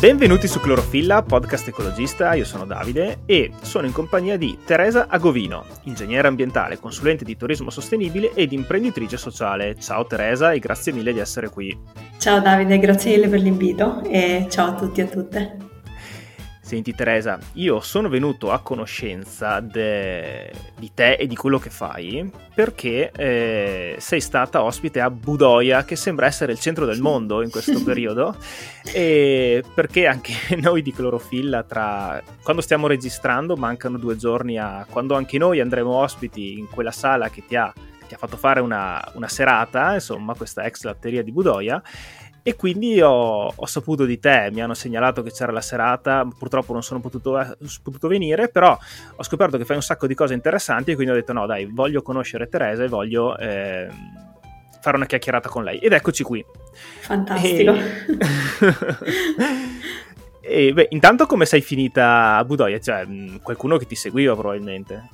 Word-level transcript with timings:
Benvenuti 0.00 0.46
su 0.46 0.60
Clorofilla, 0.60 1.24
podcast 1.24 1.66
ecologista, 1.66 2.32
io 2.34 2.44
sono 2.44 2.64
Davide 2.64 3.22
e 3.26 3.50
sono 3.62 3.84
in 3.84 3.92
compagnia 3.92 4.36
di 4.36 4.56
Teresa 4.64 5.08
Agovino, 5.08 5.64
ingegnere 5.84 6.28
ambientale, 6.28 6.78
consulente 6.78 7.24
di 7.24 7.36
turismo 7.36 7.68
sostenibile 7.68 8.32
ed 8.32 8.52
imprenditrice 8.52 9.16
sociale. 9.16 9.74
Ciao 9.74 10.06
Teresa 10.06 10.52
e 10.52 10.60
grazie 10.60 10.92
mille 10.92 11.12
di 11.12 11.18
essere 11.18 11.48
qui. 11.48 11.76
Ciao 12.16 12.38
Davide, 12.38 12.78
grazie 12.78 13.16
mille 13.16 13.28
per 13.28 13.40
l'invito 13.40 14.00
e 14.04 14.46
ciao 14.48 14.68
a 14.68 14.74
tutti 14.74 15.00
e 15.00 15.02
a 15.02 15.06
tutte. 15.08 15.67
Senti 16.68 16.94
Teresa, 16.94 17.38
io 17.54 17.80
sono 17.80 18.10
venuto 18.10 18.52
a 18.52 18.58
conoscenza 18.58 19.58
de... 19.60 20.52
di 20.78 20.90
te 20.92 21.14
e 21.14 21.26
di 21.26 21.34
quello 21.34 21.58
che 21.58 21.70
fai 21.70 22.30
perché 22.54 23.10
eh, 23.10 23.96
sei 23.98 24.20
stata 24.20 24.62
ospite 24.62 25.00
a 25.00 25.08
Budoia, 25.08 25.86
che 25.86 25.96
sembra 25.96 26.26
essere 26.26 26.52
il 26.52 26.58
centro 26.60 26.84
del 26.84 27.00
mondo 27.00 27.40
in 27.40 27.48
questo 27.48 27.80
periodo, 27.82 28.36
e 28.92 29.64
perché 29.72 30.06
anche 30.06 30.34
noi 30.60 30.82
di 30.82 30.92
Clorofilla, 30.92 31.62
tra... 31.62 32.22
quando 32.42 32.60
stiamo 32.60 32.86
registrando, 32.86 33.56
mancano 33.56 33.96
due 33.96 34.16
giorni 34.16 34.58
a 34.58 34.84
quando 34.90 35.14
anche 35.14 35.38
noi 35.38 35.60
andremo 35.60 35.94
ospiti 35.94 36.58
in 36.58 36.68
quella 36.68 36.92
sala 36.92 37.30
che 37.30 37.46
ti 37.46 37.56
ha, 37.56 37.72
ti 38.06 38.12
ha 38.12 38.18
fatto 38.18 38.36
fare 38.36 38.60
una, 38.60 39.02
una 39.14 39.28
serata, 39.28 39.94
insomma, 39.94 40.34
questa 40.34 40.64
ex 40.64 40.82
latteria 40.82 41.22
di 41.22 41.32
Budoia 41.32 41.82
e 42.48 42.56
quindi 42.56 42.98
ho, 43.02 43.52
ho, 43.54 43.66
saputo 43.66 44.06
di 44.06 44.18
te, 44.18 44.48
mi 44.50 44.62
hanno 44.62 44.72
segnalato 44.72 45.22
che 45.22 45.30
c'era 45.30 45.52
la 45.52 45.60
serata, 45.60 46.26
purtroppo 46.26 46.72
non 46.72 46.82
sono 46.82 46.98
potuto, 46.98 47.38
eh, 47.38 47.54
potuto, 47.82 48.08
venire, 48.08 48.48
però 48.48 48.74
ho 49.16 49.22
scoperto 49.22 49.58
che 49.58 49.66
fai 49.66 49.76
un 49.76 49.82
sacco 49.82 50.06
di 50.06 50.14
cose 50.14 50.32
interessanti 50.32 50.92
e 50.92 50.94
quindi 50.94 51.12
ho 51.12 51.14
detto 51.14 51.34
no 51.34 51.44
dai, 51.44 51.66
voglio 51.66 52.00
conoscere 52.00 52.48
Teresa 52.48 52.84
e 52.84 52.88
voglio 52.88 53.36
eh, 53.36 53.86
fare 54.80 54.96
una 54.96 55.04
chiacchierata 55.04 55.50
con 55.50 55.62
lei. 55.62 55.76
Ed 55.76 55.92
eccoci 55.92 56.22
qui. 56.22 56.42
Fantastico. 57.00 57.74
E... 57.74 57.88
e 60.68 60.72
beh, 60.72 60.86
intanto 60.92 61.26
come 61.26 61.44
sei 61.44 61.60
finita 61.60 62.36
a 62.36 62.44
Budoia? 62.46 62.80
Cioè, 62.80 63.06
qualcuno 63.42 63.76
che 63.76 63.84
ti 63.84 63.94
seguiva 63.94 64.34
probabilmente. 64.34 65.10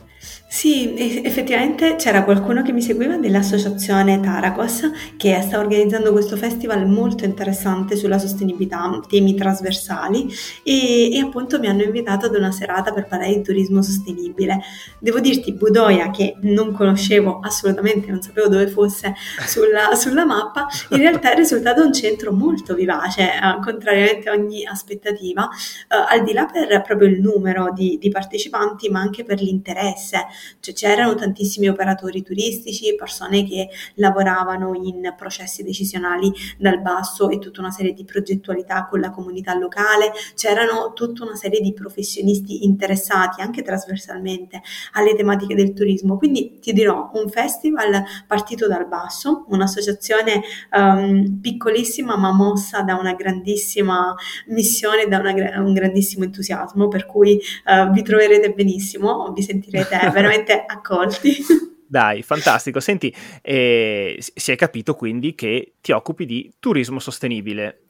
Sì, 0.47 0.95
effettivamente 1.25 1.97
c'era 1.97 2.23
qualcuno 2.23 2.63
che 2.63 2.73
mi 2.73 2.81
seguiva 2.81 3.17
dell'associazione 3.17 4.21
Taracos 4.21 4.89
che 5.17 5.43
sta 5.43 5.59
organizzando 5.59 6.13
questo 6.13 6.37
festival 6.37 6.87
molto 6.87 7.25
interessante 7.25 7.97
sulla 7.97 8.19
sostenibilità, 8.19 9.01
temi 9.09 9.35
trasversali 9.35 10.33
e, 10.63 11.13
e 11.13 11.19
appunto 11.19 11.59
mi 11.59 11.67
hanno 11.67 11.83
invitato 11.83 12.27
ad 12.27 12.37
una 12.37 12.53
serata 12.53 12.93
per 12.93 13.07
parlare 13.07 13.35
di 13.35 13.43
turismo 13.43 13.83
sostenibile. 13.83 14.61
Devo 15.01 15.19
dirti, 15.19 15.53
Budoia, 15.55 16.11
che 16.11 16.37
non 16.43 16.73
conoscevo 16.73 17.41
assolutamente, 17.41 18.11
non 18.13 18.23
sapevo 18.23 18.47
dove 18.47 18.69
fosse 18.69 19.13
sulla, 19.47 19.95
sulla 19.99 20.25
mappa, 20.25 20.69
in 20.91 20.99
realtà 20.99 21.33
è 21.33 21.37
risultato 21.37 21.85
un 21.85 21.93
centro 21.93 22.33
molto 22.33 22.75
vivace, 22.75 23.23
eh, 23.23 23.61
contrariamente 23.61 24.29
a 24.29 24.35
ogni 24.35 24.65
aspettativa, 24.65 25.49
eh, 25.89 26.17
al 26.17 26.23
di 26.23 26.33
là 26.33 26.47
per 26.47 26.81
proprio 26.83 27.09
il 27.09 27.21
numero 27.21 27.73
di, 27.75 27.99
di 28.01 28.09
partecipanti, 28.09 28.89
ma 28.89 29.01
anche 29.01 29.25
per 29.25 29.41
l'interesse 29.41 30.14
sé, 30.15 30.27
cioè 30.61 30.75
c'erano 30.75 31.15
tantissimi 31.15 31.69
operatori 31.69 32.23
turistici, 32.23 32.95
persone 32.95 33.45
che 33.45 33.69
lavoravano 33.97 34.75
in 34.75 35.15
processi 35.17 35.63
decisionali 35.63 36.33
dal 36.59 36.81
basso 36.81 37.29
e 37.31 37.39
tutta 37.39 37.61
una 37.61 37.71
serie 37.71 37.93
di 37.93 38.05
progettualità 38.05 38.87
con 38.89 39.01
la 39.01 39.11
comunità 39.11 39.55
locale, 39.55 40.13
c'erano 40.35 40.93
tutta 40.93 41.25
una 41.25 41.35
serie 41.35 41.61
di 41.61 41.73
professionisti 41.73 42.65
interessati 42.65 43.41
anche 43.41 43.63
trasversalmente 43.63 44.63
alle 44.93 45.15
tematiche 45.15 45.55
del 45.55 45.73
turismo. 45.73 46.17
Quindi 46.17 46.59
ti 46.61 46.73
dirò, 46.73 47.11
un 47.15 47.29
festival 47.29 48.05
partito 48.27 48.69
dal 48.69 48.87
basso, 48.87 49.45
un'associazione 49.49 50.43
um, 50.73 51.41
piccolissima 51.41 52.17
ma 52.17 52.33
mossa 52.33 52.83
da 52.83 52.95
una 52.95 53.15
grandissima 53.15 54.15
missione, 54.47 55.07
da 55.07 55.19
una, 55.19 55.33
un 55.61 55.73
grandissimo 55.73 56.25
entusiasmo, 56.25 56.89
per 56.89 57.07
cui 57.07 57.41
uh, 57.65 57.91
vi 57.91 58.03
troverete 58.03 58.53
benissimo, 58.53 59.33
vi 59.33 59.43
sentirete 59.43 59.95
veramente 60.11 60.65
accolti. 60.67 61.37
Dai, 61.87 62.23
fantastico. 62.23 62.81
Senti, 62.81 63.15
eh, 63.43 64.17
si 64.19 64.53
è 64.53 64.57
capito 64.57 64.95
quindi 64.95 65.35
che 65.35 65.75
ti 65.81 65.93
occupi 65.93 66.27
di 66.27 66.53
turismo 66.59 66.99
sostenibile. 66.99 67.83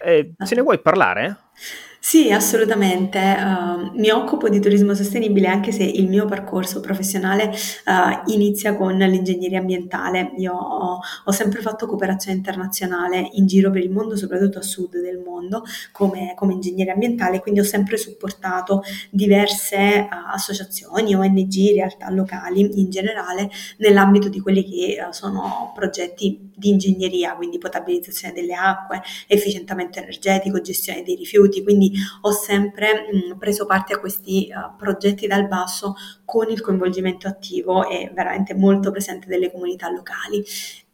Eh, 0.00 0.34
ce 0.44 0.54
ne 0.54 0.60
vuoi 0.60 0.80
parlare? 0.80 1.36
Sì, 2.00 2.30
assolutamente. 2.30 3.18
Uh, 3.18 3.98
mi 3.98 4.08
occupo 4.10 4.48
di 4.48 4.60
turismo 4.60 4.94
sostenibile 4.94 5.48
anche 5.48 5.72
se 5.72 5.82
il 5.82 6.08
mio 6.08 6.24
percorso 6.26 6.80
professionale 6.80 7.50
uh, 7.86 8.30
inizia 8.30 8.76
con 8.76 8.96
l'ingegneria 8.96 9.58
ambientale. 9.58 10.32
Io 10.36 10.54
ho, 10.54 11.00
ho, 11.24 11.32
sempre 11.32 11.60
fatto 11.60 11.86
cooperazione 11.86 12.36
internazionale 12.36 13.28
in 13.32 13.46
giro 13.46 13.70
per 13.70 13.82
il 13.82 13.90
mondo, 13.90 14.16
soprattutto 14.16 14.58
a 14.58 14.62
sud 14.62 14.92
del 14.92 15.18
mondo, 15.18 15.64
come, 15.92 16.34
come 16.36 16.54
ingegnere 16.54 16.92
ambientale, 16.92 17.40
quindi 17.40 17.60
ho 17.60 17.64
sempre 17.64 17.96
supportato 17.96 18.82
diverse 19.10 20.08
uh, 20.10 20.32
associazioni, 20.32 21.14
ONG, 21.14 21.74
realtà 21.74 22.08
locali 22.10 22.80
in 22.80 22.90
generale, 22.90 23.50
nell'ambito 23.78 24.28
di 24.28 24.40
quelli 24.40 24.64
che 24.64 24.96
sono 25.10 25.72
progetti 25.74 26.52
di 26.54 26.70
ingegneria, 26.70 27.34
quindi 27.36 27.58
potabilizzazione 27.58 28.34
delle 28.34 28.54
acque, 28.54 29.02
efficientamento 29.26 29.98
energetico, 29.98 30.60
gestione 30.60 31.02
dei 31.02 31.14
rifiuti, 31.14 31.62
quindi 31.62 31.87
ho 32.22 32.30
sempre 32.30 33.08
mh, 33.12 33.38
preso 33.38 33.66
parte 33.66 33.94
a 33.94 33.98
questi 33.98 34.48
uh, 34.50 34.76
progetti 34.76 35.26
dal 35.26 35.46
basso 35.48 35.94
con 36.24 36.50
il 36.50 36.60
coinvolgimento 36.60 37.28
attivo 37.28 37.88
e 37.88 38.10
veramente 38.14 38.54
molto 38.54 38.90
presente 38.90 39.26
delle 39.26 39.50
comunità 39.50 39.90
locali. 39.90 40.44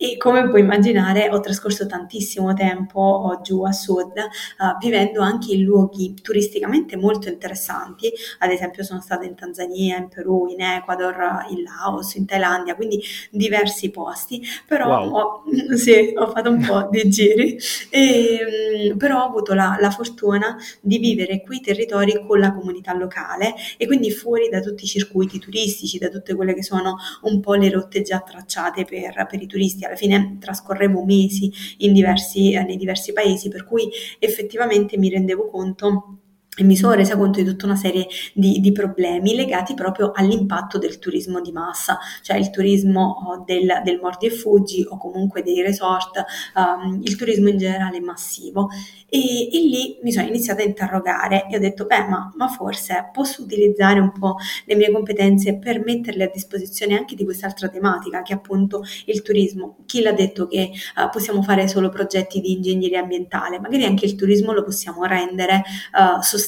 E 0.04 0.18
come 0.18 0.46
puoi 0.50 0.60
immaginare 0.60 1.30
ho 1.30 1.40
trascorso 1.40 1.86
tantissimo 1.86 2.52
tempo 2.52 3.40
giù 3.42 3.62
a 3.62 3.72
sud 3.72 4.12
uh, 4.18 4.76
vivendo 4.78 5.22
anche 5.22 5.54
in 5.54 5.62
luoghi 5.62 6.12
turisticamente 6.20 6.98
molto 6.98 7.30
interessanti, 7.30 8.12
ad 8.40 8.50
esempio 8.50 8.82
sono 8.82 9.00
stata 9.00 9.24
in 9.24 9.34
Tanzania, 9.34 9.96
in 9.96 10.08
Perù, 10.08 10.48
in 10.48 10.60
Ecuador, 10.60 11.46
in 11.48 11.62
Laos, 11.62 12.16
in 12.16 12.26
Thailandia, 12.26 12.74
quindi 12.74 13.02
diversi 13.30 13.90
posti, 13.90 14.42
però 14.66 15.08
wow. 15.08 15.14
ho, 15.14 15.42
sì, 15.74 16.12
ho 16.14 16.30
fatto 16.30 16.50
un 16.50 16.62
po' 16.66 16.86
di 16.90 17.08
giri, 17.08 17.58
e, 17.88 18.94
però 18.98 19.22
ho 19.22 19.28
avuto 19.28 19.54
la, 19.54 19.78
la 19.80 19.90
fortuna 19.90 20.54
di 20.82 20.98
vivere 20.98 21.40
quei 21.40 21.62
territori 21.62 22.22
con 22.26 22.40
la 22.40 22.52
comunità 22.52 22.92
locale 22.92 23.54
e 23.78 23.86
quindi 23.86 24.10
fuori 24.10 24.50
da 24.50 24.60
tutti 24.60 24.84
i 24.84 24.88
circuiti 24.88 25.38
turistici, 25.38 25.96
da 25.96 26.10
tutte 26.10 26.34
quelle 26.34 26.52
che 26.52 26.62
sono 26.62 26.96
un 27.22 27.40
po' 27.40 27.54
le 27.54 27.70
rotte 27.70 28.02
già 28.02 28.20
tracciate 28.20 28.84
per, 28.84 29.26
per 29.30 29.40
i 29.40 29.46
turisti. 29.46 29.84
Alla 29.84 29.92
fine 29.96 30.36
trascorrevo 30.40 31.04
mesi 31.04 31.50
diversi, 31.92 32.52
eh, 32.52 32.62
nei 32.62 32.76
diversi 32.76 33.12
paesi, 33.12 33.48
per 33.48 33.64
cui 33.64 33.88
effettivamente 34.18 34.96
mi 34.96 35.08
rendevo 35.08 35.48
conto 35.48 36.18
e 36.56 36.62
mi 36.62 36.76
sono 36.76 36.92
resa 36.94 37.16
conto 37.16 37.40
di 37.40 37.46
tutta 37.46 37.66
una 37.66 37.76
serie 37.76 38.06
di, 38.32 38.60
di, 38.60 38.70
problemi 38.72 39.34
legati 39.34 39.74
proprio 39.74 40.12
all'impatto 40.14 40.78
del 40.78 40.98
turismo 40.98 41.40
di 41.40 41.50
massa, 41.50 41.98
cioè 42.22 42.36
il 42.36 42.50
turismo 42.50 43.16
oh, 43.26 43.44
del, 43.44 43.80
del 43.84 43.98
mordi 44.00 44.26
e 44.26 44.30
fuggi 44.30 44.86
o 44.88 44.96
comunque 44.96 45.42
dei 45.42 45.62
resort, 45.62 46.24
um, 46.54 47.00
il 47.02 47.16
turismo 47.16 47.48
in 47.48 47.58
generale 47.58 48.00
massivo. 48.00 48.68
E, 49.08 49.18
e, 49.18 49.58
lì 49.60 49.98
mi 50.02 50.12
sono 50.12 50.26
iniziata 50.26 50.62
a 50.62 50.64
interrogare 50.64 51.46
e 51.48 51.56
ho 51.56 51.60
detto, 51.60 51.86
beh, 51.86 52.06
ma, 52.06 52.32
ma, 52.36 52.48
forse 52.48 53.10
posso 53.12 53.42
utilizzare 53.42 54.00
un 54.00 54.12
po' 54.12 54.36
le 54.64 54.74
mie 54.74 54.90
competenze 54.90 55.56
per 55.56 55.82
metterle 55.84 56.24
a 56.24 56.30
disposizione 56.32 56.96
anche 56.96 57.14
di 57.14 57.24
quest'altra 57.24 57.68
tematica, 57.68 58.22
che 58.22 58.32
è 58.32 58.36
appunto 58.36 58.82
il 59.06 59.22
turismo. 59.22 59.78
Chi 59.86 60.02
l'ha 60.02 60.12
detto 60.12 60.46
che 60.46 60.70
uh, 60.96 61.10
possiamo 61.10 61.42
fare 61.42 61.68
solo 61.68 61.90
progetti 61.90 62.40
di 62.40 62.52
ingegneria 62.52 63.00
ambientale? 63.00 63.60
Magari 63.60 63.84
anche 63.84 64.04
il 64.04 64.14
turismo 64.16 64.52
lo 64.52 64.64
possiamo 64.64 65.04
rendere 65.04 65.62
uh, 65.92 66.20
sostenibile. 66.20 66.42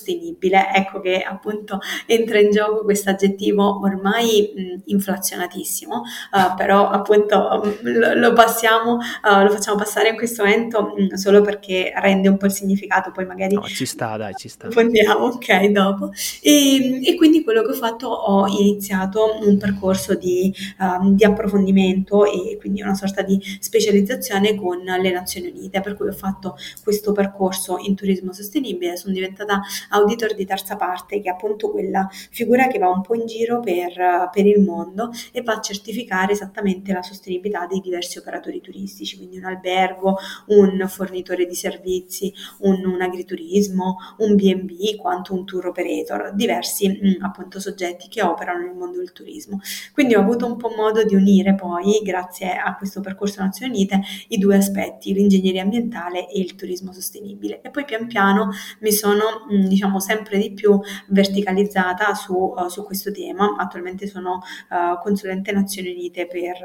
Ecco 0.75 1.01
che 1.01 1.23
appunto 1.23 1.79
entra 2.07 2.39
in 2.39 2.51
gioco 2.51 2.85
questo 2.85 3.11
aggettivo 3.11 3.81
ormai 3.81 4.53
mh, 4.55 4.83
inflazionatissimo, 4.87 5.95
uh, 5.97 6.55
però 6.57 6.89
appunto 6.89 7.77
mh, 7.83 7.99
lo, 7.99 8.15
lo, 8.15 8.33
passiamo, 8.33 8.99
lo 9.23 9.51
facciamo 9.51 9.77
passare 9.77 10.11
in 10.11 10.17
questo 10.17 10.45
momento 10.45 10.95
mh, 10.97 11.15
solo 11.15 11.41
perché 11.41 11.93
rende 11.97 12.29
un 12.29 12.37
po' 12.37 12.47
il 12.47 12.53
significato, 12.53 13.11
poi 13.11 13.27
magari... 13.27 13.55
No, 13.55 13.63
ci 13.63 13.87
sta, 13.87 14.17
dai, 14.17 14.35
ci 14.35 14.49
sta. 14.49 14.67
Approfondiamo, 14.67 15.27
ok, 15.27 15.67
dopo. 15.67 16.11
E, 16.43 17.01
e, 17.05 17.15
quindi 17.17 17.43
quello 17.43 17.63
che 17.63 17.71
ho 17.71 17.75
fatto, 17.75 18.09
ho 18.09 18.47
iniziato 18.47 19.39
un 19.43 19.57
percorso 19.59 20.15
di, 20.15 20.53
um, 20.79 21.15
di, 21.15 21.25
approfondimento 21.25 22.25
e 22.25 22.57
quindi 22.59 22.83
una 22.83 22.95
sorta 22.95 23.23
di 23.23 23.41
specializzazione 23.61 24.55
con 24.55 24.83
le 24.83 25.11
Nazioni 25.11 25.49
Unite, 25.49 25.81
per 25.81 25.97
cui 25.97 26.09
ho 26.09 26.13
fatto 26.13 26.57
questo 26.83 27.13
percorso 27.13 27.79
in 27.79 27.95
turismo 27.95 28.33
sostenibile, 28.33 28.97
sono 28.97 29.15
diventata 29.15 29.61
auditor 29.91 30.35
di 30.35 30.45
terza 30.45 30.77
parte, 30.77 31.21
che 31.21 31.29
è 31.29 31.33
appunto 31.33 31.71
quella 31.71 32.09
figura 32.11 32.67
che 32.67 32.79
va 32.79 32.89
un 32.89 33.03
po' 33.03 33.15
in 33.15 33.27
giro 33.27 33.61
per, 33.61 34.31
per 34.33 34.47
il 34.47 34.61
mondo 34.61 35.11
e 35.33 35.43
va 35.43 35.55
a 35.55 35.61
certificare 35.61 36.33
esattamente 36.33 36.93
la 36.93 37.03
sostenibilità 37.03 37.67
dei 37.67 37.81
diversi 37.81 38.19
operatori 38.19 38.61
turistici, 38.61 39.17
quindi 39.17 39.39
un 39.39 39.45
albergo, 39.45 40.17
un 40.47 40.85
fornitore 40.89 41.47
di 41.47 41.55
servizi, 41.55 42.33
un, 42.59 42.85
un 42.85 43.01
agriturismo, 43.01 43.97
un 44.19 44.35
B&B, 44.35 44.97
quanto 44.97 45.35
un 45.35 45.45
tour 45.45 45.67
operator, 45.67 46.33
diversi 46.35 46.89
mm, 46.89 47.23
appunto 47.23 47.61
soggetti 47.61 48.09
che 48.09 48.23
operano 48.23 48.65
nel 48.65 48.75
mondo 48.75 48.99
del 48.99 49.13
turismo. 49.13 49.61
Quindi 49.93 50.15
ho 50.15 50.21
avuto 50.21 50.47
un 50.47 50.57
po' 50.57 50.73
modo 50.77 51.05
di 51.05 51.15
unire 51.15 51.55
poi, 51.55 52.01
grazie 52.03 52.57
a 52.57 52.77
questo 52.77 53.01
percorso 53.01 53.43
Nazioni 53.43 53.75
Unite, 53.77 54.01
i 54.29 54.39
due 54.39 54.57
aspetti, 54.57 55.13
l'ingegneria 55.13 55.63
ambientale 55.63 56.29
e 56.29 56.41
il 56.41 56.55
turismo 56.55 56.93
sostenibile. 56.93 57.61
E 57.63 57.71
poi 57.71 57.85
pian 57.85 58.07
piano 58.07 58.51
mi 58.81 58.93
sono, 58.93 59.47
mh, 59.49 59.55
mm, 59.55 59.67
diciamo, 59.77 60.01
sempre 60.01 60.39
di 60.39 60.53
più 60.53 60.81
verticalizzata 61.09 62.15
su, 62.15 62.35
uh, 62.35 62.69
su 62.69 62.85
questo 62.85 63.13
tema. 63.13 63.57
Attualmente 63.59 64.07
sono 64.07 64.41
uh, 64.71 64.99
consulente 65.03 65.53
Nazioni 65.53 65.91
Unite 65.91 66.27
per, 66.27 66.57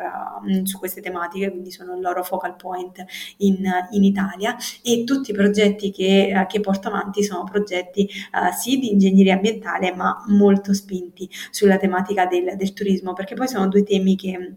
uh, 0.45 0.65
su 0.65 0.79
queste 0.79 1.01
tematiche, 1.01 1.51
quindi 1.51 1.71
sono 1.71 1.95
il 1.95 2.01
loro 2.01 2.23
focal 2.23 2.55
point 2.55 3.03
in, 3.37 3.69
in 3.91 4.03
Italia 4.03 4.55
e 4.81 5.03
tutti 5.03 5.31
i 5.31 5.33
progetti 5.33 5.91
che, 5.91 6.45
che 6.47 6.59
porto 6.61 6.87
avanti 6.87 7.23
sono 7.23 7.43
progetti 7.43 8.09
sì 8.57 8.77
di 8.77 8.91
ingegneria 8.91 9.35
ambientale 9.35 9.93
ma 9.93 10.23
molto 10.27 10.73
spinti 10.73 11.29
sulla 11.49 11.77
tematica 11.77 12.25
del, 12.25 12.55
del 12.55 12.73
turismo 12.73 13.13
perché 13.13 13.35
poi 13.35 13.47
sono 13.47 13.67
due 13.67 13.83
temi 13.83 14.15
che 14.15 14.55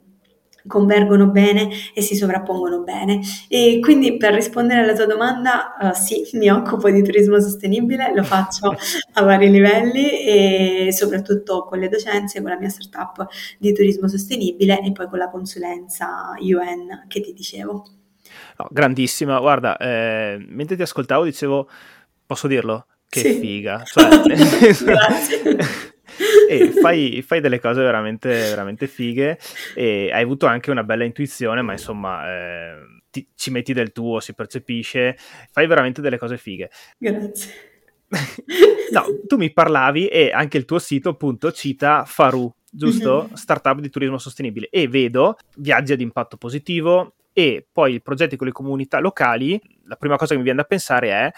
convergono 0.67 1.29
bene 1.29 1.69
e 1.95 2.01
si 2.01 2.17
sovrappongono 2.17 2.83
bene. 2.83 3.21
E 3.49 3.79
quindi 3.81 4.17
per 4.17 4.35
rispondere 4.35 4.81
alla 4.81 4.95
tua 4.95 5.07
domanda, 5.07 5.77
uh, 5.79 5.93
sì, 5.93 6.29
mi 6.35 6.51
occupo 6.51 6.91
di 6.91 7.03
turismo 7.03 7.41
sostenibile, 7.41 8.13
lo 8.15 8.23
faccio 8.23 8.75
a 9.15 9.23
vari 9.23 9.51
livelli 9.51 10.25
e 10.25 10.89
soprattutto 10.93 11.65
con 11.65 11.79
le 11.79 11.89
docenze, 11.89 12.41
con 12.41 12.51
la 12.51 12.59
mia 12.59 12.69
startup 12.69 13.27
di 13.59 13.73
turismo 13.73 14.09
sostenibile 14.09 14.81
e 14.81 14.93
poi 14.93 15.09
con 15.09 15.19
la 15.19 15.31
consulenza 15.31 16.35
UN 16.39 17.05
che 17.09 17.21
ti 17.21 17.33
dicevo. 17.33 17.87
No, 18.57 18.69
grandissima, 18.71 19.39
guarda, 19.39 19.77
eh, 19.77 20.45
mentre 20.49 20.77
ti 20.77 20.83
ascoltavo 20.83 21.25
dicevo, 21.25 21.69
posso 22.25 22.47
dirlo? 22.47 22.87
Che 23.09 23.21
sì. 23.21 23.39
figa. 23.39 23.83
Cioè, 23.85 24.23
Grazie 24.85 25.93
e 26.61 26.71
fai, 26.71 27.23
fai, 27.23 27.41
delle 27.41 27.61
cose 27.61 27.83
veramente, 27.83 28.29
veramente 28.29 28.87
fighe 28.87 29.39
e 29.75 30.11
hai 30.13 30.23
avuto 30.23 30.47
anche 30.47 30.71
una 30.71 30.85
bella 30.85 31.05
intuizione, 31.05 31.63
ma 31.63 31.73
insomma 31.73 32.29
eh, 32.29 32.75
ti, 33.11 33.29
ci 33.35 33.51
metti 33.51 33.73
del 33.73 33.93
tuo, 33.93 34.21
si 34.21 34.35
percepisce, 34.35 35.17
fai 35.51 35.67
veramente 35.67 36.01
delle 36.01 36.19
cose 36.19 36.37
fighe. 36.37 36.71
Grazie. 36.99 37.53
no, 38.93 39.05
tu 39.27 39.37
mi 39.37 39.53
parlavi 39.53 40.09
e 40.09 40.31
anche 40.33 40.59
il 40.59 40.65
tuo 40.65 40.79
sito 40.79 41.11
appunto 41.11 41.53
cita 41.53 42.05
Faru, 42.05 42.53
giusto? 42.71 43.25
Mm-hmm. 43.25 43.35
Startup 43.35 43.79
di 43.81 43.91
turismo 43.91 44.19
sostenibile 44.19 44.69
e 44.71 44.89
vedo 44.89 45.37
viaggi 45.57 45.93
ad 45.93 46.01
impatto 46.01 46.37
positivo 46.37 47.15
e 47.33 47.67
poi 47.71 47.95
i 47.95 48.03
progetti 48.03 48.37
con 48.37 48.47
le 48.47 48.53
comunità 48.53 49.01
locali, 49.01 49.61
la 49.87 49.97
prima 49.97 50.17
cosa 50.17 50.33
che 50.33 50.39
mi 50.39 50.45
viene 50.45 50.61
da 50.61 50.67
pensare 50.67 51.11
è 51.11 51.31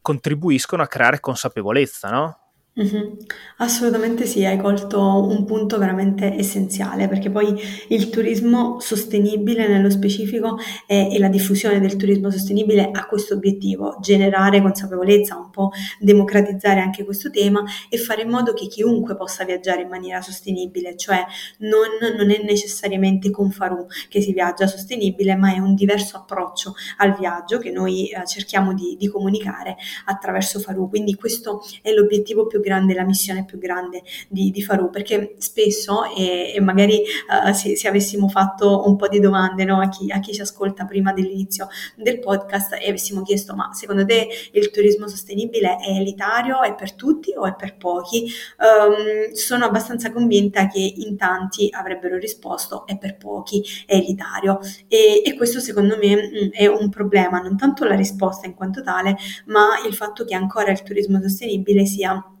contribuiscono 0.00 0.82
a 0.82 0.86
creare 0.86 1.20
consapevolezza, 1.20 2.10
no? 2.10 2.41
Mh-mh. 2.76 3.16
Assolutamente 3.58 4.24
sì, 4.24 4.46
hai 4.46 4.56
colto 4.56 4.98
un 5.28 5.44
punto 5.44 5.76
veramente 5.76 6.34
essenziale, 6.38 7.06
perché 7.06 7.28
poi 7.30 7.54
il 7.88 8.08
turismo 8.08 8.80
sostenibile 8.80 9.68
nello 9.68 9.90
specifico 9.90 10.56
e 10.86 11.18
la 11.18 11.28
diffusione 11.28 11.80
del 11.80 11.96
turismo 11.96 12.30
sostenibile 12.30 12.88
ha 12.90 13.04
questo 13.06 13.34
obiettivo: 13.34 13.98
generare 14.00 14.62
consapevolezza, 14.62 15.36
un 15.36 15.50
po' 15.50 15.70
democratizzare 16.00 16.80
anche 16.80 17.04
questo 17.04 17.28
tema 17.28 17.62
e 17.90 17.98
fare 17.98 18.22
in 18.22 18.30
modo 18.30 18.54
che 18.54 18.66
chiunque 18.68 19.16
possa 19.16 19.44
viaggiare 19.44 19.82
in 19.82 19.88
maniera 19.88 20.22
sostenibile, 20.22 20.96
cioè 20.96 21.22
non 21.58 21.80
non 22.16 22.30
è 22.30 22.42
necessariamente 22.42 23.28
con 23.30 23.50
Farù 23.50 23.84
che 24.08 24.22
si 24.22 24.32
viaggia 24.32 24.66
sostenibile, 24.66 25.36
ma 25.36 25.52
è 25.54 25.58
un 25.58 25.74
diverso 25.74 26.16
approccio 26.16 26.74
al 26.98 27.14
viaggio 27.18 27.58
che 27.58 27.70
noi, 27.70 28.08
ehm, 28.08 28.24
cerchiamo 28.24 28.72
di 28.72 28.96
di 28.98 29.08
comunicare 29.08 29.76
attraverso 30.06 30.58
Farù. 30.58 30.88
Quindi 30.88 31.14
questo 31.16 31.60
è 31.82 31.92
l'obiettivo 31.92 32.46
più 32.46 32.60
grande, 32.62 32.94
la 32.94 33.04
missione 33.04 33.44
più 33.44 33.58
grande 33.58 34.02
di, 34.28 34.50
di 34.50 34.62
Farù, 34.62 34.88
perché 34.88 35.34
spesso, 35.38 36.04
e, 36.16 36.52
e 36.54 36.60
magari 36.60 37.02
uh, 37.28 37.52
se, 37.52 37.76
se, 37.76 37.88
avessimo 37.88 38.28
fatto 38.28 38.86
un 38.86 38.96
po' 38.96 39.08
di 39.08 39.20
domande 39.20 39.64
no, 39.64 39.80
a, 39.80 39.88
chi, 39.88 40.10
a, 40.10 40.20
chi, 40.20 40.32
ci 40.32 40.40
ascolta 40.40 40.84
prima 40.84 41.12
dell'inizio 41.12 41.68
del 41.96 42.18
podcast 42.20 42.78
e 42.80 42.88
avessimo 42.88 43.22
chiesto 43.22 43.54
ma 43.54 43.70
secondo 43.74 44.04
te 44.06 44.28
il 44.52 44.70
turismo 44.70 45.08
sostenibile 45.08 45.76
è 45.76 45.90
elitario, 45.90 46.62
è 46.62 46.74
per 46.74 46.94
tutti 46.94 47.34
o 47.36 47.44
è 47.44 47.54
per 47.54 47.76
pochi? 47.76 48.30
Um, 48.58 49.32
sono 49.34 49.64
abbastanza 49.66 50.12
convinta 50.12 50.66
che 50.68 50.80
in 50.80 51.16
tanti 51.16 51.68
avrebbero 51.70 52.16
risposto 52.16 52.86
è 52.86 52.96
per 52.96 53.16
pochi, 53.16 53.62
è 53.86 53.94
elitario 53.94 54.60
e, 54.88 55.22
e 55.24 55.34
questo 55.36 55.60
secondo 55.60 55.96
me 55.96 56.16
mm, 56.16 56.48
è 56.52 56.66
un 56.66 56.88
problema, 56.88 57.40
non 57.40 57.56
tanto 57.56 57.84
la 57.84 57.94
risposta 57.94 58.46
in 58.46 58.54
quanto 58.54 58.82
tale, 58.82 59.16
ma 59.46 59.80
il 59.86 59.94
fatto 59.94 60.24
che 60.24 60.34
ancora 60.34 60.70
il 60.70 60.82
turismo 60.82 61.20
sostenibile 61.20 61.84
sia 61.84 62.31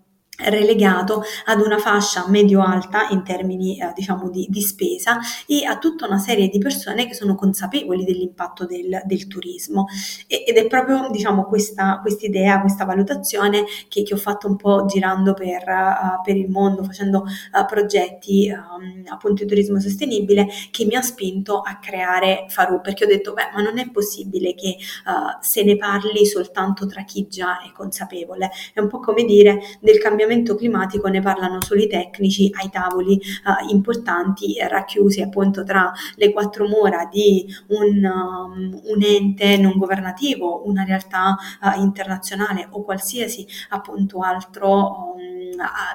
relegato 0.50 1.22
ad 1.46 1.60
una 1.60 1.78
fascia 1.78 2.24
medio-alta 2.28 3.08
in 3.10 3.22
termini 3.24 3.78
eh, 3.78 3.92
diciamo 3.94 4.30
di, 4.30 4.46
di, 4.48 4.62
spesa 4.62 5.18
e 5.46 5.64
a 5.64 5.78
tutta 5.78 6.06
una 6.06 6.18
serie 6.18 6.48
di 6.48 6.58
persone 6.58 7.06
che 7.06 7.14
sono 7.14 7.34
consapevoli 7.34 8.04
dell'impatto 8.04 8.66
del, 8.66 9.02
del 9.04 9.26
turismo. 9.26 9.86
E, 10.26 10.44
ed 10.46 10.56
è 10.56 10.66
proprio 10.66 11.08
diciamo 11.10 11.44
questa 11.44 12.02
idea, 12.20 12.60
questa 12.60 12.84
valutazione 12.84 13.64
che, 13.88 14.02
che, 14.02 14.14
ho 14.14 14.16
fatto 14.16 14.46
un 14.46 14.56
po' 14.56 14.84
girando 14.86 15.34
per, 15.34 15.62
uh, 15.66 16.22
per 16.22 16.36
il 16.36 16.48
mondo 16.48 16.82
facendo 16.84 17.18
uh, 17.18 17.66
progetti 17.66 18.50
um, 18.50 19.02
appunto 19.08 19.42
di 19.42 19.48
turismo 19.48 19.80
sostenibile 19.80 20.46
che 20.70 20.84
mi 20.84 20.94
ha 20.94 21.02
spinto 21.02 21.60
a 21.60 21.78
creare 21.78 22.46
Faru 22.48 22.80
perché 22.80 23.04
ho 23.04 23.08
detto 23.08 23.32
beh 23.32 23.50
ma 23.54 23.62
non 23.62 23.78
è 23.78 23.90
possibile 23.90 24.54
che 24.54 24.76
uh, 25.06 25.38
se 25.40 25.62
ne 25.62 25.76
parli 25.76 26.26
soltanto 26.26 26.86
tra 26.86 27.04
chi 27.04 27.26
già 27.28 27.62
è 27.62 27.72
consapevole 27.72 28.50
è 28.72 28.80
un 28.80 28.88
po' 28.88 29.00
come 29.00 29.24
dire 29.24 29.60
del 29.80 29.98
cambiamento 29.98 30.31
cambiamento 30.32 30.54
climatico 30.56 31.08
ne 31.08 31.20
parlano 31.20 31.60
solo 31.60 31.82
i 31.82 31.88
tecnici 31.88 32.50
ai 32.60 32.70
tavoli 32.70 33.20
uh, 33.44 33.70
importanti 33.70 34.56
racchiusi 34.58 35.20
appunto 35.20 35.62
tra 35.62 35.92
le 36.16 36.32
quattro 36.32 36.66
mura 36.66 37.08
di 37.10 37.46
un, 37.68 38.04
um, 38.04 38.80
un 38.84 39.02
ente 39.02 39.56
non 39.58 39.76
governativo, 39.76 40.66
una 40.66 40.84
realtà 40.84 41.36
uh, 41.60 41.80
internazionale 41.80 42.66
o 42.70 42.82
qualsiasi 42.82 43.46
appunto 43.70 44.20
altro 44.20 45.14
um, 45.14 45.31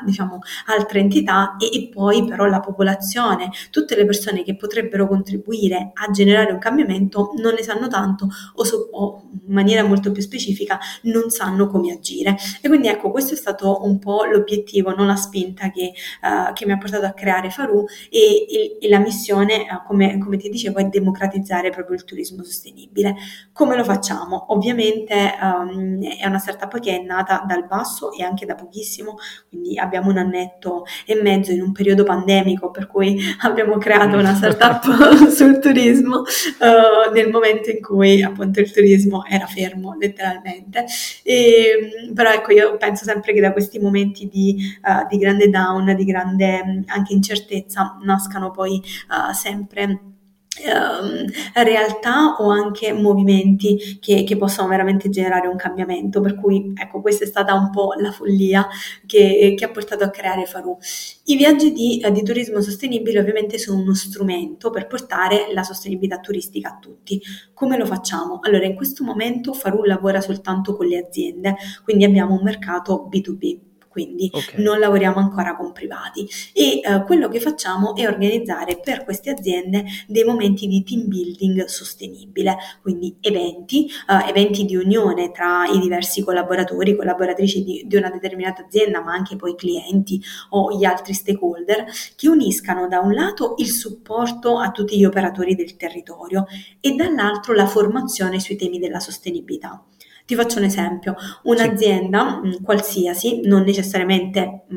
diciamo 0.06 0.39
altre 0.68 1.00
entità 1.00 1.56
e, 1.57 1.75
e, 1.75 1.89
poi 1.89 2.25
però 2.25 2.45
la 2.45 2.59
popolazione, 2.59 3.50
tutte 3.71 3.95
le 3.95 4.06
persone 4.06 4.44
che 4.44 4.56
potrebbero 4.56 5.07
contribuire 5.07 5.92
a 5.94 6.12
generare 6.12 6.51
un 6.51 6.59
cambiamento 6.59 7.31
non 7.38 7.54
ne 7.54 7.63
sanno 7.63 7.88
tanto 7.88 8.27
o, 8.56 8.63
so, 8.63 8.89
o 8.92 9.30
in 9.31 9.54
maniera 9.54 9.83
molto 9.83 10.12
più 10.12 10.21
specifica 10.21 10.80
non 11.04 11.30
sanno 11.30 11.68
come 11.68 11.92
agire. 11.92 12.36
E 12.62 12.68
quindi 12.68 12.88
ecco, 12.88 13.12
questo 13.12 13.33
è 13.33 13.38
stato 13.38 13.83
un 13.83 14.00
po' 14.00 14.25
l'obiettivo, 14.25 14.94
non 14.94 15.07
la 15.07 15.15
spinta 15.15 15.69
che, 15.71 15.94
uh, 16.21 16.53
che 16.53 16.65
mi 16.65 16.71
ha 16.71 16.77
portato 16.77 17.06
a 17.06 17.12
creare 17.12 17.50
Faru 17.50 17.86
e, 18.10 18.45
e, 18.50 18.77
e 18.80 18.89
la 18.89 19.00
missione, 19.00 19.65
uh, 19.69 19.86
come, 19.86 20.18
come, 20.18 20.38
ti 20.38 20.50
dicevo, 20.50 20.80
è 20.80 20.86
democratizzare 20.86 21.69
proprio 21.69 21.95
il 21.95 22.03
turismo 22.03 22.43
sostenibile. 22.43 23.15
Come 23.53 23.75
lo 23.75 23.84
facciamo? 23.84 24.51
Ovviamente 24.53 25.36
um, 25.41 26.03
è 26.03 26.25
una 26.25 26.39
startup 26.39 26.79
che 26.79 27.00
è 27.00 27.03
nata 27.03 27.43
dal 27.48 27.65
basso 27.65 28.12
e 28.12 28.24
anche 28.24 28.46
da 28.46 28.55
pochissimo, 28.55 29.17
quindi 29.50 29.77
abbiamo 29.77 30.10
un 30.10 30.18
annetto 30.18 30.86
e 31.06 31.16
mezzo 31.22 31.51
in 31.51 31.62
un 31.62 31.72
periodo 31.72 32.04
pandemico 32.04 32.72
per 32.72 32.88
cui 32.88 33.20
abbiamo 33.42 33.77
creato 33.77 34.18
una 34.18 34.34
startup 34.36 35.27
sul 35.30 35.60
turismo 35.60 36.20
uh, 36.20 37.13
nel 37.13 37.30
momento 37.30 37.70
in 37.70 37.82
cui 37.82 38.22
appunto 38.22 38.60
il 38.60 38.72
turismo 38.72 39.25
era 39.25 39.46
fermo 39.46 39.96
letteralmente. 40.00 40.86
E, 41.24 42.12
però 42.13 42.32
ecco, 42.32 42.51
io 42.51 42.77
penso 42.77 43.04
sempre 43.04 43.34
che 43.34 43.42
da 43.42 43.51
questi 43.51 43.80
momenti 43.80 44.27
di, 44.27 44.58
uh, 44.84 45.08
di 45.08 45.18
grande 45.18 45.50
down, 45.50 45.96
di 45.96 46.06
grande 46.06 46.84
anche 46.88 47.13
incertezza, 47.13 47.98
nascano 48.04 48.51
poi 48.51 48.82
uh, 49.10 49.34
sempre 49.34 50.16
Ehm, 50.65 51.25
realtà 51.53 52.35
o 52.39 52.49
anche 52.49 52.93
movimenti 52.93 53.97
che, 53.99 54.23
che, 54.23 54.37
possono 54.37 54.67
veramente 54.67 55.09
generare 55.09 55.47
un 55.47 55.55
cambiamento. 55.55 56.21
Per 56.21 56.35
cui, 56.35 56.73
ecco, 56.75 57.01
questa 57.01 57.23
è 57.25 57.27
stata 57.27 57.53
un 57.53 57.69
po' 57.69 57.93
la 57.97 58.11
follia 58.11 58.67
che, 59.05 59.53
che 59.57 59.65
ha 59.65 59.69
portato 59.69 60.03
a 60.03 60.09
creare 60.09 60.45
Faru. 60.45 60.77
I 61.25 61.35
viaggi 61.35 61.71
di, 61.71 62.03
di, 62.11 62.23
turismo 62.23 62.61
sostenibile 62.61 63.19
ovviamente 63.19 63.57
sono 63.57 63.81
uno 63.81 63.93
strumento 63.93 64.69
per 64.69 64.87
portare 64.87 65.47
la 65.53 65.63
sostenibilità 65.63 66.19
turistica 66.19 66.69
a 66.69 66.77
tutti. 66.79 67.21
Come 67.53 67.77
lo 67.77 67.85
facciamo? 67.85 68.39
Allora, 68.41 68.65
in 68.65 68.75
questo 68.75 69.03
momento 69.03 69.53
Faru 69.53 69.83
lavora 69.83 70.21
soltanto 70.21 70.75
con 70.75 70.87
le 70.87 70.97
aziende, 70.97 71.55
quindi 71.83 72.03
abbiamo 72.03 72.33
un 72.35 72.43
mercato 72.43 73.09
B2B 73.11 73.66
quindi 73.98 74.30
okay. 74.32 74.63
non 74.63 74.77
lavoriamo 74.77 75.18
ancora 75.18 75.56
con 75.56 75.72
privati 75.72 76.30
e 76.54 76.82
eh, 76.84 77.04
quello 77.04 77.27
che 77.30 77.39
facciamo 77.39 77.96
è 77.96 78.06
organizzare 78.06 78.80
per 78.80 79.04
queste 79.04 79.32
aziende 79.32 79.86
dei 80.06 80.24
momenti 80.24 80.68
di 80.68 80.84
team 80.84 81.08
building 81.08 81.66
sostenibile, 81.66 82.58
quindi 82.84 83.16
eventi, 83.22 83.88
eh, 83.88 84.30
eventi 84.30 84.66
di 84.66 84.75
unione 84.75 85.32
tra 85.32 85.66
i 85.66 85.80
diversi 85.80 86.24
collaboratori, 86.24 86.96
collaboratrici 86.96 87.63
di, 87.63 87.84
di 87.88 87.96
una 87.96 88.12
determinata 88.12 88.63
azienda, 88.63 89.01
ma 89.01 89.13
anche 89.13 89.36
poi 89.36 89.56
clienti 89.56 90.22
o 90.51 90.77
gli 90.77 90.86
altri 90.86 91.16
stakeholder 91.16 91.86
che 92.16 92.30
uniscano 92.30 92.88
da 92.88 93.00
un 93.00 93.13
lato 93.13 93.56
il 93.58 93.72
supporto 93.72 94.60
a 94.60 94.70
tutti 94.70 94.96
gli 94.96 95.06
operatori 95.06 95.56
del 95.56 95.75
territorio 95.75 96.46
e 96.80 96.92
dall'altro 96.92 97.56
la 97.56 97.66
formazione 97.66 98.39
sui 98.39 98.58
temi 98.58 98.77
della 98.77 99.00
sostenibilità. 99.00 99.84
Ti 100.27 100.36
faccio 100.36 100.57
un 100.57 100.65
esempio, 100.65 101.15
un'azienda 101.43 102.41
sì. 102.43 102.62
qualsiasi, 102.62 103.39
non 103.46 103.63
necessariamente 103.63 104.65
mh, 104.67 104.75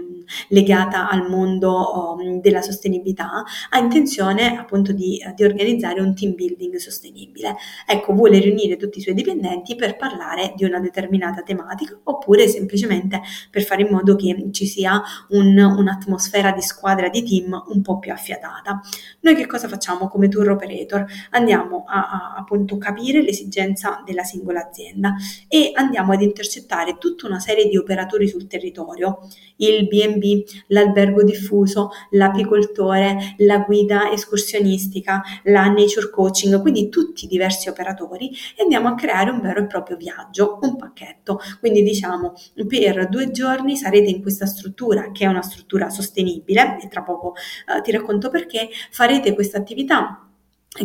legata 0.49 1.09
al 1.09 1.29
mondo 1.29 2.17
um, 2.19 2.41
della 2.41 2.63
sostenibilità, 2.63 3.45
ha 3.71 3.79
intenzione 3.79 4.57
appunto 4.57 4.93
di, 4.93 5.21
di, 5.35 5.45
organizzare 5.45 6.01
un 6.01 6.15
team 6.15 6.35
building 6.35 6.77
sostenibile. 6.77 7.57
Ecco, 7.87 8.13
vuole 8.13 8.39
riunire 8.39 8.77
tutti 8.77 8.99
i 8.99 9.03
suoi 9.03 9.15
dipendenti 9.15 9.75
per 9.75 9.97
parlare 9.97 10.53
di 10.57 10.65
una 10.65 10.81
determinata 10.81 11.43
tematica 11.43 11.99
oppure 12.05 12.49
semplicemente 12.49 13.21
per 13.51 13.63
fare 13.63 13.83
in 13.83 13.89
modo 13.91 14.17
che 14.17 14.49
ci 14.53 14.67
sia 14.67 15.01
un, 15.31 15.57
un'atmosfera 15.59 16.53
di 16.53 16.63
squadra 16.63 17.09
di 17.09 17.23
team 17.23 17.65
un 17.69 17.83
po' 17.83 17.99
più 17.99 18.13
affiatata. 18.13 18.81
Noi 19.21 19.35
che 19.35 19.47
cosa 19.47 19.69
facciamo 19.69 20.09
come 20.09 20.29
tour 20.29 20.51
operator? 20.51 21.05
Andiamo 21.31 21.85
a, 21.87 22.09
a 22.11 22.35
appunto 22.37 22.79
capire 22.79 23.23
l'esigenza 23.23 24.03
della 24.05 24.23
singola 24.23 24.67
azienda 24.67 25.15
e 25.49 25.71
andiamo 25.75 26.13
ad 26.13 26.23
intercettare 26.23 26.97
tutta 26.99 27.27
una 27.27 27.39
serie 27.39 27.69
di 27.69 27.77
operatori 27.77 28.29
sul 28.29 28.47
territorio, 28.47 29.21
il 29.57 29.87
BNB 29.87 30.20
B&B, 30.21 30.45
l'albergo 30.69 31.23
diffuso, 31.23 31.91
l'apicoltore, 32.11 33.35
la 33.39 33.59
guida 33.59 34.13
escursionistica, 34.13 35.23
la 35.45 35.67
nature 35.69 36.11
coaching, 36.11 36.61
quindi 36.61 36.89
tutti 36.89 37.25
i 37.25 37.29
diversi 37.29 37.69
operatori 37.69 38.31
e 38.57 38.63
andiamo 38.63 38.89
a 38.89 38.95
creare 38.95 39.31
un 39.31 39.41
vero 39.41 39.61
e 39.61 39.67
proprio 39.67 39.97
viaggio, 39.97 40.59
un 40.63 40.77
pacchetto. 40.77 41.41
Quindi 41.59 41.83
diciamo 41.83 42.35
per 42.69 43.09
due 43.09 43.31
giorni 43.31 43.77
sarete 43.77 44.11
in 44.11 44.23
questa 44.23 44.47
struttura 44.47 45.11
che 45.13 45.25
è 45.25 45.29
una 45.29 45.43
struttura 45.43 45.89
sostenibile 45.91 46.79
e 46.83 46.89
tra 46.89 47.03
poco 47.03 47.35
eh, 47.35 47.81
ti 47.83 47.91
racconto 47.91 48.31
perché 48.31 48.69
farete 48.91 49.35
questa 49.35 49.59
attività 49.59 50.30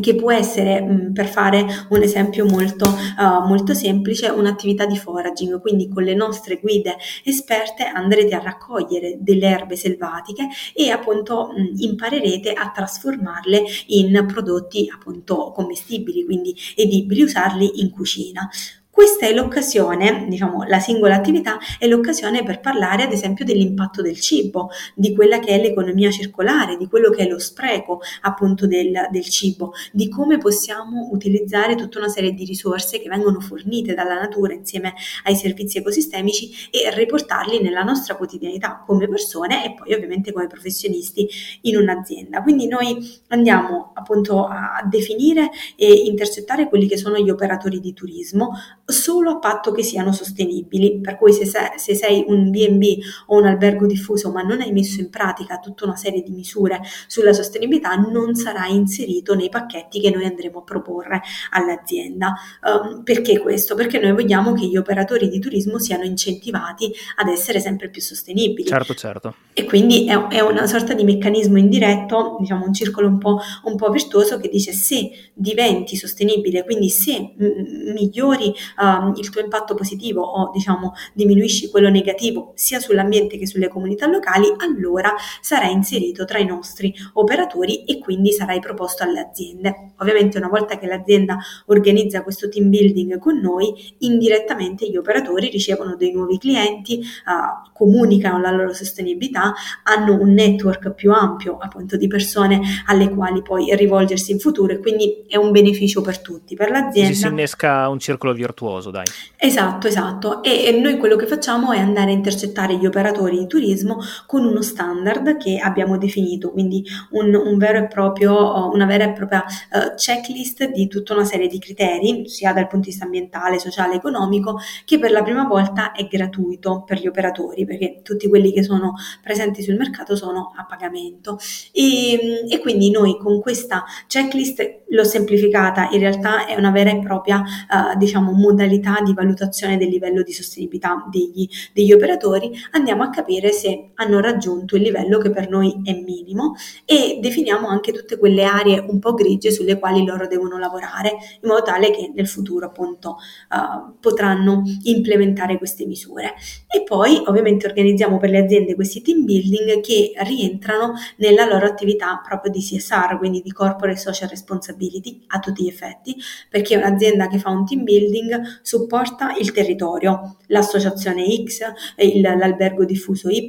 che 0.01 0.15
può 0.15 0.31
essere, 0.31 0.81
mh, 0.81 1.13
per 1.13 1.27
fare 1.27 1.63
un 1.89 2.01
esempio 2.01 2.45
molto, 2.45 2.85
uh, 2.89 3.45
molto 3.45 3.75
semplice, 3.75 4.29
un'attività 4.29 4.87
di 4.87 4.97
foraging, 4.97 5.61
quindi 5.61 5.87
con 5.89 6.01
le 6.03 6.15
nostre 6.15 6.59
guide 6.59 6.97
esperte 7.23 7.83
andrete 7.83 8.33
a 8.33 8.41
raccogliere 8.41 9.17
delle 9.19 9.47
erbe 9.47 9.75
selvatiche 9.75 10.47
e 10.73 10.89
appunto 10.89 11.51
mh, 11.55 11.83
imparerete 11.83 12.51
a 12.53 12.71
trasformarle 12.71 13.63
in 13.87 14.25
prodotti 14.27 14.89
appunto 14.91 15.51
commestibili, 15.51 16.25
quindi 16.25 16.55
edibili, 16.75 17.21
usarli 17.21 17.81
in 17.81 17.91
cucina. 17.91 18.49
Questa 18.95 19.25
è 19.27 19.33
l'occasione, 19.33 20.25
diciamo, 20.29 20.63
la 20.63 20.79
singola 20.79 21.15
attività 21.15 21.57
è 21.77 21.85
l'occasione 21.85 22.43
per 22.43 22.61
parlare 22.61 23.03
ad 23.03 23.11
esempio 23.11 23.43
dell'impatto 23.43 24.01
del 24.01 24.17
cibo, 24.21 24.69
di 24.95 25.13
quella 25.13 25.39
che 25.39 25.49
è 25.49 25.59
l'economia 25.59 26.09
circolare, 26.09 26.77
di 26.77 26.87
quello 26.87 27.09
che 27.09 27.23
è 27.23 27.27
lo 27.27 27.37
spreco 27.37 27.99
appunto 28.21 28.67
del, 28.67 29.09
del 29.11 29.27
cibo, 29.27 29.73
di 29.91 30.07
come 30.07 30.37
possiamo 30.37 31.09
utilizzare 31.11 31.75
tutta 31.75 31.99
una 31.99 32.07
serie 32.07 32.31
di 32.31 32.45
risorse 32.45 33.01
che 33.01 33.09
vengono 33.09 33.41
fornite 33.41 33.93
dalla 33.93 34.17
natura 34.17 34.53
insieme 34.53 34.93
ai 35.25 35.35
servizi 35.35 35.79
ecosistemici 35.79 36.69
e 36.71 36.89
riportarli 36.95 37.61
nella 37.61 37.83
nostra 37.83 38.15
quotidianità 38.15 38.81
come 38.87 39.09
persone 39.09 39.65
e 39.65 39.73
poi 39.73 39.93
ovviamente 39.93 40.31
come 40.31 40.47
professionisti 40.47 41.27
in 41.63 41.75
un'azienda. 41.75 42.41
Quindi 42.41 42.67
noi 42.67 43.19
andiamo 43.27 43.91
appunto 43.93 44.45
a 44.45 44.81
definire 44.89 45.49
e 45.75 45.91
intercettare 45.91 46.69
quelli 46.69 46.87
che 46.87 46.95
sono 46.95 47.17
gli 47.17 47.29
operatori 47.29 47.81
di 47.81 47.93
turismo 47.93 48.53
solo 48.85 49.31
a 49.31 49.39
patto 49.39 49.71
che 49.71 49.83
siano 49.83 50.11
sostenibili, 50.11 50.99
per 51.01 51.17
cui 51.17 51.33
se, 51.33 51.45
se, 51.45 51.73
se 51.75 51.95
sei 51.95 52.23
un 52.27 52.51
B&B 52.51 52.99
o 53.27 53.37
un 53.37 53.45
albergo 53.45 53.85
diffuso 53.87 54.31
ma 54.31 54.41
non 54.41 54.61
hai 54.61 54.71
messo 54.71 54.99
in 54.99 55.09
pratica 55.09 55.59
tutta 55.59 55.85
una 55.85 55.95
serie 55.95 56.21
di 56.21 56.31
misure 56.31 56.81
sulla 57.07 57.33
sostenibilità 57.33 57.95
non 57.95 58.35
sarai 58.35 58.75
inserito 58.75 59.33
nei 59.33 59.49
pacchetti 59.49 59.99
che 59.99 60.11
noi 60.11 60.25
andremo 60.25 60.59
a 60.59 60.63
proporre 60.63 61.21
all'azienda. 61.51 62.35
Um, 62.63 63.03
perché 63.03 63.39
questo? 63.39 63.75
Perché 63.75 63.99
noi 63.99 64.11
vogliamo 64.11 64.53
che 64.53 64.65
gli 64.65 64.77
operatori 64.77 65.29
di 65.29 65.39
turismo 65.39 65.79
siano 65.79 66.03
incentivati 66.03 66.91
ad 67.15 67.27
essere 67.27 67.59
sempre 67.59 67.89
più 67.89 68.01
sostenibili. 68.01 68.67
Certo, 68.67 68.93
certo. 68.93 69.35
E 69.53 69.65
quindi 69.65 70.07
è, 70.07 70.27
è 70.27 70.41
una 70.41 70.67
sorta 70.67 70.93
di 70.93 71.03
meccanismo 71.03 71.57
indiretto, 71.57 72.37
diciamo 72.39 72.65
un 72.65 72.73
circolo 72.73 73.07
un 73.07 73.17
po', 73.17 73.39
un 73.63 73.75
po 73.75 73.89
virtuoso 73.89 74.37
che 74.37 74.49
dice 74.49 74.73
se 74.73 75.09
diventi 75.33 75.95
sostenibile, 75.95 76.63
quindi 76.63 76.89
se 76.89 77.33
m- 77.37 77.93
migliori 77.93 78.53
um, 78.79 79.13
il 79.15 79.29
tuo 79.29 79.41
impatto 79.41 79.75
positivo 79.75 80.21
o 80.21 80.51
diciamo 80.51 80.93
diminuisci 81.13 81.69
quello 81.69 81.89
negativo 81.89 82.51
sia 82.55 82.79
sull'ambiente 82.79 83.37
che 83.37 83.47
sulle 83.47 83.67
comunità 83.67 84.07
locali, 84.07 84.47
allora 84.57 85.13
sarai 85.41 85.71
inserito 85.71 86.25
tra 86.25 86.37
i 86.37 86.45
nostri 86.45 86.93
operatori 87.13 87.83
e 87.85 87.99
quindi 87.99 88.31
sarai 88.31 88.59
proposto 88.59 89.03
alle 89.03 89.19
aziende. 89.19 89.93
Ovviamente 89.99 90.37
una 90.37 90.47
volta 90.47 90.77
che 90.77 90.87
l'azienda 90.87 91.37
organizza 91.67 92.23
questo 92.23 92.49
team 92.49 92.69
building 92.69 93.17
con 93.17 93.39
noi, 93.39 93.95
indirettamente 93.99 94.89
gli 94.89 94.97
operatori 94.97 95.49
ricevono 95.49 95.95
dei 95.95 96.11
nuovi 96.11 96.37
clienti, 96.37 96.99
uh, 96.99 97.71
comunicano 97.73 98.39
la 98.39 98.51
loro 98.51 98.73
sostenibilità, 98.73 99.53
hanno 99.83 100.19
un 100.19 100.33
network 100.33 100.91
più 100.91 101.11
ampio 101.11 101.57
appunto 101.57 101.97
di 101.97 102.07
persone 102.07 102.61
alle 102.87 103.09
quali 103.09 103.41
poi 103.41 103.75
rivolgersi 103.75 104.31
in 104.31 104.39
futuro 104.39 104.73
e 104.73 104.79
quindi 104.79 105.23
è 105.27 105.37
un 105.37 105.51
beneficio 105.51 106.01
per 106.01 106.19
tutti, 106.19 106.55
per 106.55 106.69
l'azienda. 106.69 107.13
Si 107.13 107.27
innesca 107.27 107.87
un 107.89 107.99
circolo 107.99 108.33
virtuoso 108.33 108.64
virtuoso, 108.65 108.91
dai. 108.91 109.05
Esatto, 109.37 109.87
esatto. 109.87 110.43
E, 110.43 110.65
e, 110.65 110.79
noi 110.79 110.97
quello 110.97 111.15
che 111.15 111.27
facciamo 111.27 111.71
è 111.71 111.79
andare 111.79 112.11
a 112.11 112.13
intercettare 112.13 112.75
gli 112.77 112.85
operatori 112.85 113.37
di 113.37 113.47
turismo 113.47 113.99
con 114.25 114.43
uno 114.43 114.61
standard 114.61 115.37
che 115.37 115.59
abbiamo 115.59 115.97
definito, 115.97 116.51
quindi 116.51 116.83
un, 117.11 117.33
un 117.35 117.87
proprio, 117.89 118.69
una 118.71 118.85
vera 118.85 119.05
e 119.05 119.11
propria 119.11 119.43
uh, 119.43 119.95
checklist 119.95 120.71
di 120.71 120.87
tutta 120.87 121.13
una 121.13 121.25
serie 121.25 121.47
di 121.47 121.59
criteri, 121.59 122.27
sia 122.27 122.53
dal 122.53 122.67
punto 122.67 122.85
di 122.85 122.91
vista 122.91 123.05
ambientale, 123.05 123.59
sociale, 123.59 123.95
economico, 123.95 124.59
che 124.85 124.99
per 124.99 125.11
la 125.11 125.23
prima 125.23 125.45
volta 125.45 125.91
è 125.91 126.05
gratuito 126.07 126.83
per 126.85 126.99
gli 126.99 127.07
operatori, 127.07 127.65
perché 127.65 128.01
tutti 128.03 128.27
quelli 128.27 128.51
che 128.51 128.63
sono 128.63 128.93
presenti 129.21 129.61
sul 129.61 129.75
mercato 129.75 130.15
sono 130.15 130.53
a 130.55 130.65
pagamento. 130.65 131.37
E, 131.71 132.45
e 132.49 132.59
quindi 132.59 132.89
noi 132.89 133.17
con 133.17 133.39
questa 133.41 133.83
checklist 134.07 134.83
l'ho 134.95 135.03
semplificata, 135.03 135.89
in 135.91 135.99
realtà 135.99 136.45
è 136.47 136.55
una 136.55 136.71
vera 136.71 136.89
e 136.89 136.99
propria, 136.99 137.39
uh, 137.39 137.97
diciamo, 137.97 138.31
modalità 138.31 139.01
di 139.03 139.13
valutazione 139.13 139.77
del 139.77 139.89
livello 139.89 140.23
di 140.23 140.31
sostenibilità 140.31 141.05
degli, 141.11 141.47
degli 141.73 141.91
operatori, 141.91 142.51
andiamo 142.71 143.03
a 143.03 143.09
capire 143.09 143.51
se 143.51 143.91
hanno 143.95 144.19
raggiunto 144.21 144.75
il 144.75 144.81
livello 144.81 145.19
che 145.19 145.29
per 145.29 145.49
noi 145.49 145.81
è 145.83 145.93
minimo 145.93 146.55
e 146.85 147.19
definiamo 147.21 147.67
anche 147.67 147.91
tutte 147.91 148.17
quelle 148.17 148.43
aree 148.43 148.79
un 148.87 148.99
po' 148.99 149.13
grigie 149.13 149.51
sulle 149.51 149.77
quali 149.77 150.05
loro 150.05 150.27
devono 150.27 150.57
lavorare, 150.57 151.09
in 151.41 151.49
modo 151.49 151.61
tale 151.61 151.91
che 151.91 152.11
nel 152.15 152.27
futuro 152.27 152.65
appunto 152.65 153.17
uh, 153.49 153.95
potranno 153.99 154.63
implementare 154.83 155.57
queste 155.57 155.85
misure. 155.85 156.33
E 156.67 156.83
poi 156.83 157.21
ovviamente 157.25 157.67
organizziamo 157.67 158.17
per 158.17 158.29
le 158.29 158.39
aziende 158.39 158.75
questi 158.75 159.01
team 159.01 159.25
building 159.25 159.81
che 159.81 160.13
rientrano 160.23 160.93
nella 161.17 161.45
loro 161.45 161.65
attività 161.65 162.21
proprio 162.25 162.51
di 162.51 162.59
CSR, 162.59 163.17
quindi 163.17 163.41
di 163.41 163.51
corporate 163.51 163.97
social 163.97 164.29
responsibility 164.29 164.84
a 165.27 165.39
tutti 165.39 165.63
gli 165.63 165.67
effetti, 165.67 166.15
perché 166.49 166.75
un'azienda 166.75 167.27
che 167.27 167.39
fa 167.39 167.49
un 167.49 167.65
team 167.65 167.83
building 167.83 168.59
supporta 168.61 169.35
il 169.35 169.51
territorio, 169.51 170.37
l'associazione 170.47 171.25
X, 171.43 171.59
il, 171.97 172.21
l'albergo 172.21 172.85
diffuso 172.85 173.29
Y, 173.29 173.47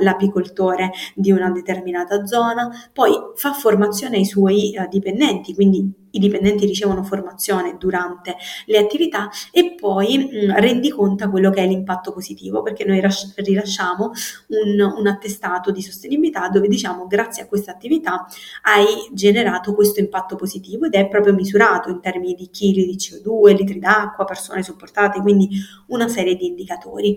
l'apicoltore 0.00 0.90
di 1.14 1.30
una 1.32 1.50
determinata 1.50 2.26
zona, 2.26 2.70
poi 2.92 3.12
fa 3.34 3.52
formazione 3.52 4.16
ai 4.16 4.24
suoi 4.24 4.74
uh, 4.76 4.88
dipendenti, 4.88 5.54
quindi 5.54 6.03
i 6.14 6.18
dipendenti 6.18 6.66
ricevono 6.66 7.02
formazione 7.02 7.76
durante 7.78 8.36
le 8.66 8.78
attività 8.78 9.30
e 9.52 9.74
poi 9.74 10.18
mh, 10.18 10.46
mm, 10.46 10.50
rendi 10.56 10.90
conto 10.90 11.28
quello 11.30 11.50
che 11.50 11.62
è 11.62 11.66
l'impatto 11.66 12.12
positivo, 12.12 12.62
perché 12.62 12.84
noi 12.84 13.00
ras- 13.00 13.34
rilasciamo 13.36 14.10
un, 14.48 14.80
un, 14.80 15.06
attestato 15.06 15.70
di 15.70 15.82
sostenibilità 15.82 16.48
dove 16.48 16.68
diciamo 16.68 17.06
grazie 17.06 17.44
a 17.44 17.46
questa 17.46 17.72
attività 17.72 18.26
hai 18.62 18.86
generato 19.12 19.74
questo 19.74 20.00
impatto 20.00 20.36
positivo 20.36 20.86
ed 20.86 20.94
è 20.94 21.08
proprio 21.08 21.34
misurato 21.34 21.90
in 21.90 22.00
termini 22.00 22.34
di 22.34 22.48
chili 22.50 22.84
di 22.86 22.96
CO2, 22.96 23.56
litri 23.56 23.78
d'acqua, 23.78 24.24
persone 24.24 24.62
supportate, 24.62 25.20
quindi 25.20 25.50
una 25.88 26.08
serie 26.08 26.36
di 26.36 26.46
indicatori. 26.46 27.16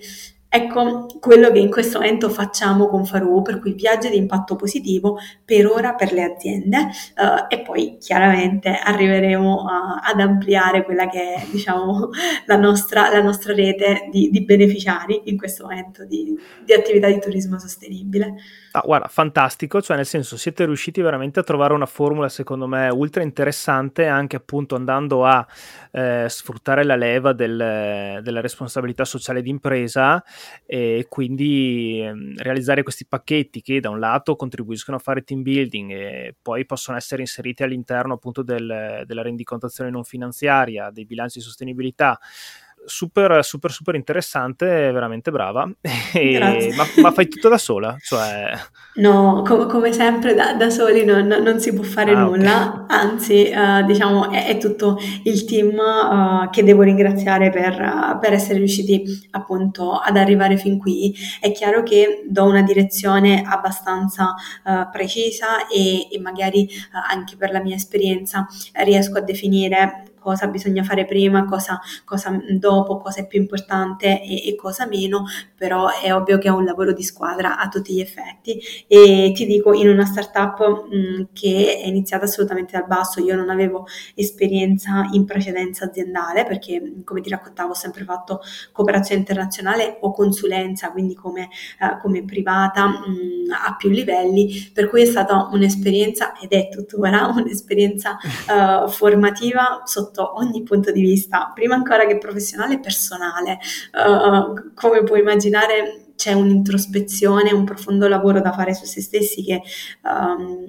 Ecco 0.50 1.08
quello 1.20 1.51
che 1.51 1.60
in 1.60 1.70
questo 1.70 2.00
momento 2.00 2.30
facciamo 2.30 2.88
con 2.88 3.06
Faru, 3.06 3.42
per 3.42 3.60
cui 3.60 3.74
viaggi 3.74 4.10
di 4.10 4.16
impatto 4.16 4.56
positivo 4.56 5.18
per 5.44 5.68
ora 5.68 5.94
per 5.94 6.13
le 6.13 6.24
aziende 6.24 6.77
uh, 6.77 7.46
e 7.50 7.62
poi 7.62 7.98
chiaramente 8.00 8.70
arriveremo 8.70 9.66
a, 9.66 10.00
ad 10.04 10.22
ampliare 10.22 10.86
quella 10.86 11.10
che 11.10 11.34
è 11.34 11.46
diciamo, 11.51 12.10
la, 12.46 12.56
nostra, 12.56 13.12
la 13.12 13.22
nostra 13.22 13.54
rete 13.54 14.08
di, 14.10 14.30
di, 14.30 14.46
beneficiari 14.46 15.24
in 15.25 15.38
questo 15.38 15.66
momento 15.66 16.06
di, 16.06 16.34
di 16.63 16.74
attività 16.74 17.08
di 17.08 17.20
turismo 17.20 17.60
sostenibile. 17.60 18.36
Ah, 18.72 18.82
guarda, 18.86 19.08
fantastico, 19.08 19.82
cioè 19.82 19.96
nel 19.96 20.06
senso 20.06 20.38
siete 20.38 20.66
riusciti 20.66 21.02
veramente 21.02 21.40
a 21.40 21.44
trovare 21.44 21.74
una 21.74 21.86
formula 21.88 22.30
secondo 22.30 22.68
me 22.68 22.90
ultra 22.90 23.24
interessante 23.24 24.06
anche 24.06 24.36
appunto 24.36 24.76
andando 24.76 25.26
a 25.26 25.48
eh, 25.92 26.26
sfruttare 26.30 26.84
la 26.84 26.96
leva 26.96 27.34
del, 27.34 28.20
della 28.22 28.42
responsabilità 28.42 29.04
sociale 29.06 29.42
d'impresa 29.42 30.24
e 30.66 31.08
quindi 31.10 32.02
eh, 32.02 32.14
realizzare 32.38 32.84
questi 32.84 33.08
pacchetti 33.08 33.62
che 33.62 33.80
da 33.80 33.90
un 33.90 34.00
lato 34.00 34.36
contribuiscono 34.36 34.98
a 34.98 35.00
fare 35.00 35.24
team 35.24 35.42
building 35.42 35.92
e 35.92 36.36
poi 36.40 36.66
possono 36.66 36.98
essere 36.98 37.22
inseriti 37.22 37.64
all'interno 37.64 38.14
appunto 38.14 38.44
del, 38.44 39.04
della 39.06 39.22
rendicontazione 39.24 39.90
non 39.90 40.04
finanziaria, 40.04 40.92
dei 40.92 41.06
bilanci 41.06 41.40
di 41.40 41.46
sostenibilità 41.46 42.20
super, 42.88 43.44
super, 43.44 43.72
super 43.72 43.96
interessante, 43.96 44.65
veramente 44.91 45.29
brava. 45.32 45.70
E, 46.17 46.74
ma, 46.75 46.86
ma, 47.01 47.12
fai 47.12 47.27
tutto 47.27 47.50
da 47.50 47.58
sola? 47.58 47.96
Cioè... 48.00 48.51
No, 48.96 49.44
com- 49.46 49.67
come 49.67 49.91
sempre 49.91 50.34
da, 50.34 50.53
da 50.53 50.70
soli 50.70 51.06
non, 51.06 51.27
non, 51.27 51.60
si 51.60 51.74
può 51.74 51.84
fare 51.84 52.12
ah, 52.12 52.24
nulla, 52.24 52.86
okay. 52.86 52.98
anzi 52.98 53.51
uh, 53.53 53.86
diciamo 53.86 54.32
è, 54.32 54.48
è, 54.48 54.58
tutto 54.58 54.98
il 55.24 55.46
team 55.46 55.77
uh, 55.77 56.50
che 56.50 56.63
devo 56.63 56.82
ringraziare 56.82 57.51
per, 57.51 57.79
uh, 57.79 58.20
per, 58.20 58.34
essere 58.34 58.58
riusciti 58.58 59.27
appunto 59.32 59.91
ad 59.91 60.17
arrivare 60.17 60.58
fin 60.58 60.79
qui. 60.79 61.13
È 61.39 61.51
chiaro 61.51 61.84
che 61.84 62.24
do 62.27 62.46
una 62.46 62.63
direzione 62.63 63.44
abbastanza 63.46 64.34
precisa 64.91 65.67
e, 65.67 66.08
e 66.10 66.20
magari 66.20 66.67
anche 67.10 67.36
per 67.36 67.51
la 67.51 67.62
mia 67.62 67.75
esperienza 67.75 68.48
riesco 68.84 69.17
a 69.17 69.22
definire 69.22 70.07
cosa 70.27 70.48
bisogna 70.48 70.84
fare 70.84 71.05
prima, 71.05 71.46
cosa, 71.46 71.79
cosa 72.03 72.38
dopo, 72.50 72.98
cosa 72.98 73.22
è 73.22 73.27
più 73.27 73.39
importante 73.39 74.22
e, 74.22 74.50
e, 74.50 74.55
cosa 74.55 74.86
meno, 74.86 75.24
però 75.55 75.88
è 76.01 76.13
ovvio 76.13 76.38
che 76.38 76.50
è 76.50 76.51
un 76.51 76.65
lavoro 76.65 76.91
di 76.91 77.01
squadra 77.01 77.57
a 77.57 77.69
tutti 77.69 77.93
gli 77.93 78.01
effetti. 78.01 78.60
E 78.88 79.31
ti 79.34 79.46
dico 79.46 79.72
in 79.72 79.88
una 79.88 80.03
startup 80.03 80.89
mh, 80.89 81.29
che 81.31 81.79
è 81.81 81.88
iniziata 81.88 82.25
assolutamente 82.25 82.77
dal 82.77 82.88
basso, 82.88 83.22
io 83.22 83.38
non 83.38 83.50
avevo 83.50 83.88
esperienza 84.15 85.07
in 85.13 85.24
precedenza 85.24 85.86
aziendale 85.86 86.43
perché 86.43 86.96
come 87.05 87.22
ti 87.22 87.29
raccontavo 87.29 87.72
ho 87.72 87.75
sempre 87.75 88.03
fatto 88.03 88.41
cooperazione 88.74 89.22
internazionale 89.22 89.98
o 90.01 90.12
consulenza, 90.12 90.91
quindi 90.91 91.15
come, 91.15 91.48
uh, 91.79 92.01
come 92.01 92.25
privata 92.25 92.86
mh, 92.86 93.51
a 93.65 93.75
più 93.77 93.89
livelli, 93.89 94.72
per 94.74 94.89
cui 94.89 95.03
è 95.03 95.05
stata 95.05 95.48
un'esperienza 95.53 96.38
ed 96.38 96.51
è 96.51 96.67
tuttora 96.67 97.27
un'esperienza 97.34 98.17
uh, 98.50 98.89
formativa 98.89 99.84
sotto 99.86 100.17
sotto 100.18 100.38
ogni 100.40 100.64
punto 100.64 100.92
di 100.92 101.02
vista, 101.02 101.52
prima 101.54 101.76
ancora 101.76 102.08
che 102.08 102.18
professionale 102.18 102.76
e 102.76 102.80
personale. 102.80 103.60
Uh, 103.94 104.74
come 104.74 105.04
puoi 105.04 105.20
immaginare 105.20 106.06
c'è 106.16 106.34
un'introspezione, 106.34 107.54
un 107.54 107.64
profondo 107.64 108.08
lavoro 108.08 108.42
da 108.42 108.52
fare 108.52 108.74
su 108.74 108.86
se 108.86 109.02
stessi 109.02 109.44
che 109.44 109.62
um, 110.04 110.66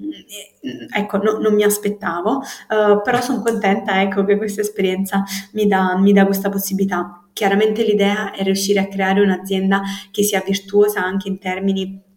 ecco, 0.95 1.17
no, 1.17 1.39
non 1.39 1.55
mi 1.55 1.63
aspettavo, 1.63 2.35
uh, 2.37 3.01
però 3.01 3.19
sono 3.19 3.41
contenta 3.41 3.99
ecco, 4.01 4.23
che 4.25 4.37
questa 4.37 4.61
esperienza 4.61 5.23
mi 5.53 5.65
dà, 5.65 5.97
mi 5.97 6.13
dà 6.13 6.25
questa 6.25 6.49
possibilità. 6.49 7.23
Chiaramente 7.33 7.83
l'idea 7.83 8.31
è 8.31 8.43
riuscire 8.43 8.79
a 8.79 8.87
creare 8.87 9.21
un'azienda 9.21 9.81
che 10.11 10.23
sia 10.23 10.43
virtuosa 10.45 11.03
anche 11.03 11.29
in 11.29 11.39
termini 11.39 12.08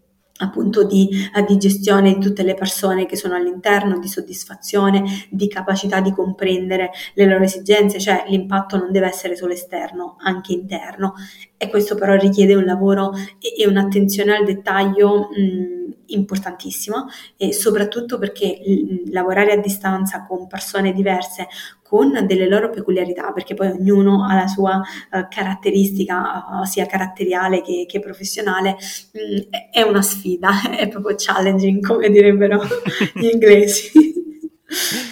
appunto 0.42 0.84
di, 0.84 1.08
uh, 1.34 1.44
di, 1.44 1.56
gestione 1.56 2.14
di 2.14 2.20
tutte 2.20 2.42
le 2.42 2.54
persone 2.54 3.06
che 3.06 3.16
sono 3.16 3.34
all'interno, 3.34 3.98
di 3.98 4.08
soddisfazione, 4.08 5.26
di 5.30 5.48
capacità 5.48 6.00
di 6.00 6.12
comprendere 6.12 6.90
le 7.14 7.26
loro 7.26 7.44
esigenze, 7.44 7.98
cioè 7.98 8.24
l'impatto 8.28 8.76
non 8.76 8.92
deve 8.92 9.06
essere 9.06 9.36
solo 9.36 9.52
esterno, 9.52 10.16
anche 10.20 10.52
interno. 10.52 11.14
E 11.56 11.68
questo 11.68 11.94
però 11.94 12.14
richiede 12.16 12.54
un 12.54 12.64
lavoro 12.64 13.12
e, 13.14 13.54
e 13.56 13.66
un'attenzione 13.68 14.36
al 14.36 14.44
dettaglio 14.44 15.28
mh, 15.30 15.82
importantissima 16.06 17.06
e 17.36 17.52
soprattutto 17.52 18.18
perché 18.18 18.58
mh, 18.64 19.12
lavorare 19.12 19.52
a 19.52 19.56
distanza 19.56 20.24
con 20.26 20.46
persone 20.46 20.92
diverse 20.92 21.46
con 21.92 22.24
delle 22.26 22.48
loro 22.48 22.70
peculiarità, 22.70 23.32
perché 23.32 23.52
poi 23.52 23.68
ognuno 23.68 24.24
ha 24.26 24.34
la 24.34 24.46
sua 24.46 24.78
uh, 24.78 25.26
caratteristica, 25.28 26.46
uh, 26.48 26.64
sia 26.64 26.86
caratteriale 26.86 27.60
che, 27.60 27.84
che 27.86 28.00
professionale, 28.00 28.76
mh, 29.12 29.56
è 29.70 29.82
una 29.82 30.00
sfida, 30.00 30.52
è 30.74 30.88
proprio 30.88 31.16
challenging, 31.18 31.86
come 31.86 32.08
direbbero 32.08 32.62
gli 33.12 33.26
inglesi. 33.26 33.90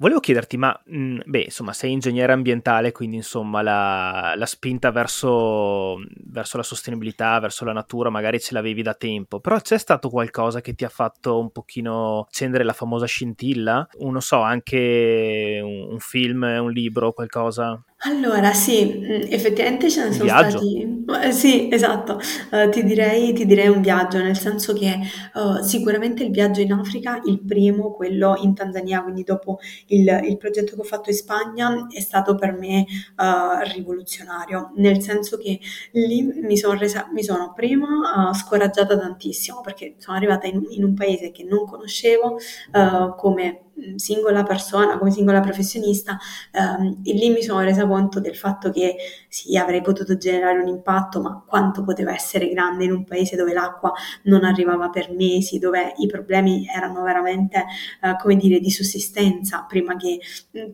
Volevo 0.00 0.20
chiederti, 0.20 0.56
ma 0.56 0.74
mh, 0.86 1.18
beh, 1.26 1.42
insomma, 1.42 1.74
sei 1.74 1.92
ingegnere 1.92 2.32
ambientale, 2.32 2.90
quindi 2.90 3.16
insomma 3.16 3.60
la, 3.60 4.32
la 4.34 4.46
spinta 4.46 4.90
verso, 4.90 5.98
verso, 6.24 6.56
la 6.56 6.62
sostenibilità, 6.62 7.38
verso 7.38 7.66
la 7.66 7.74
natura, 7.74 8.08
magari 8.08 8.40
ce 8.40 8.54
l'avevi 8.54 8.80
da 8.80 8.94
tempo, 8.94 9.40
però 9.40 9.60
c'è 9.60 9.76
stato 9.76 10.08
qualcosa 10.08 10.62
che 10.62 10.72
ti 10.74 10.86
ha 10.86 10.88
fatto 10.88 11.38
un 11.38 11.50
pochino 11.50 12.20
accendere 12.20 12.64
la 12.64 12.72
famosa 12.72 13.04
scintilla? 13.04 13.86
Non 13.98 14.22
so, 14.22 14.40
anche 14.40 15.60
un, 15.62 15.92
un 15.92 15.98
film, 15.98 16.44
un 16.44 16.70
libro, 16.72 17.12
qualcosa? 17.12 17.78
Allora, 18.02 18.52
sì, 18.54 18.84
mm, 18.98 19.22
effettivamente 19.30 19.90
ce 19.90 20.00
ne 20.04 20.06
Un 20.08 20.12
sono 20.14 20.24
viaggio? 20.24 20.58
stati. 20.58 20.98
Sì, 21.32 21.68
esatto, 21.70 22.18
Eh, 22.52 22.68
ti 22.70 22.82
direi, 22.84 23.32
ti 23.34 23.44
direi 23.44 23.68
un 23.68 23.80
viaggio, 23.82 24.18
nel 24.22 24.38
senso 24.38 24.72
che 24.72 24.86
eh, 24.88 25.62
sicuramente 25.62 26.22
il 26.24 26.30
viaggio 26.30 26.60
in 26.60 26.72
Africa, 26.72 27.20
il 27.24 27.40
primo, 27.44 27.92
quello 27.92 28.36
in 28.40 28.54
Tanzania, 28.54 29.02
quindi 29.02 29.22
dopo 29.24 29.58
il, 29.88 30.20
il 30.24 30.36
progetto 30.38 30.74
che 30.76 30.80
ho 30.80 30.84
fatto 30.84 31.10
in 31.10 31.16
Spagna, 31.16 31.88
è 31.90 32.00
stato 32.00 32.36
per 32.36 32.52
me 32.52 32.82
eh, 32.86 33.72
rivoluzionario, 33.74 34.72
nel 34.76 35.02
senso 35.02 35.36
che 35.36 35.58
lì 35.92 36.22
mi 36.22 36.56
sono 36.56 36.78
resa, 36.78 37.08
mi 37.12 37.22
sono 37.22 37.52
prima 37.54 38.30
eh, 38.30 38.34
scoraggiata 38.34 38.96
tantissimo 38.98 39.60
perché 39.60 39.94
sono 39.98 40.16
arrivata 40.16 40.46
in, 40.46 40.64
in 40.70 40.84
un 40.84 40.94
paese 40.94 41.30
che 41.32 41.44
non 41.44 41.66
conoscevo, 41.66 42.38
eh, 42.38 43.14
come 43.16 43.64
singola 43.96 44.42
persona, 44.42 44.98
come 44.98 45.10
singola 45.10 45.40
professionista, 45.40 46.18
ehm, 46.52 47.00
e 47.04 47.12
lì 47.12 47.30
mi 47.30 47.42
sono 47.42 47.60
resa 47.60 47.86
conto 47.86 48.20
del 48.20 48.36
fatto 48.36 48.70
che 48.70 48.96
sì, 49.28 49.56
avrei 49.56 49.80
potuto 49.80 50.16
generare 50.16 50.58
un 50.58 50.68
impatto, 50.68 51.20
ma 51.20 51.42
quanto 51.46 51.82
poteva 51.82 52.12
essere 52.12 52.48
grande 52.48 52.84
in 52.84 52.92
un 52.92 53.04
paese 53.04 53.36
dove 53.36 53.52
l'acqua 53.52 53.92
non 54.24 54.44
arrivava 54.44 54.90
per 54.90 55.10
mesi, 55.12 55.58
dove 55.58 55.94
i 55.96 56.06
problemi 56.06 56.66
erano 56.66 57.02
veramente, 57.02 57.64
eh, 58.02 58.16
come 58.20 58.36
dire, 58.36 58.60
di 58.60 58.70
sussistenza 58.70 59.64
prima 59.68 59.96
che, 59.96 60.20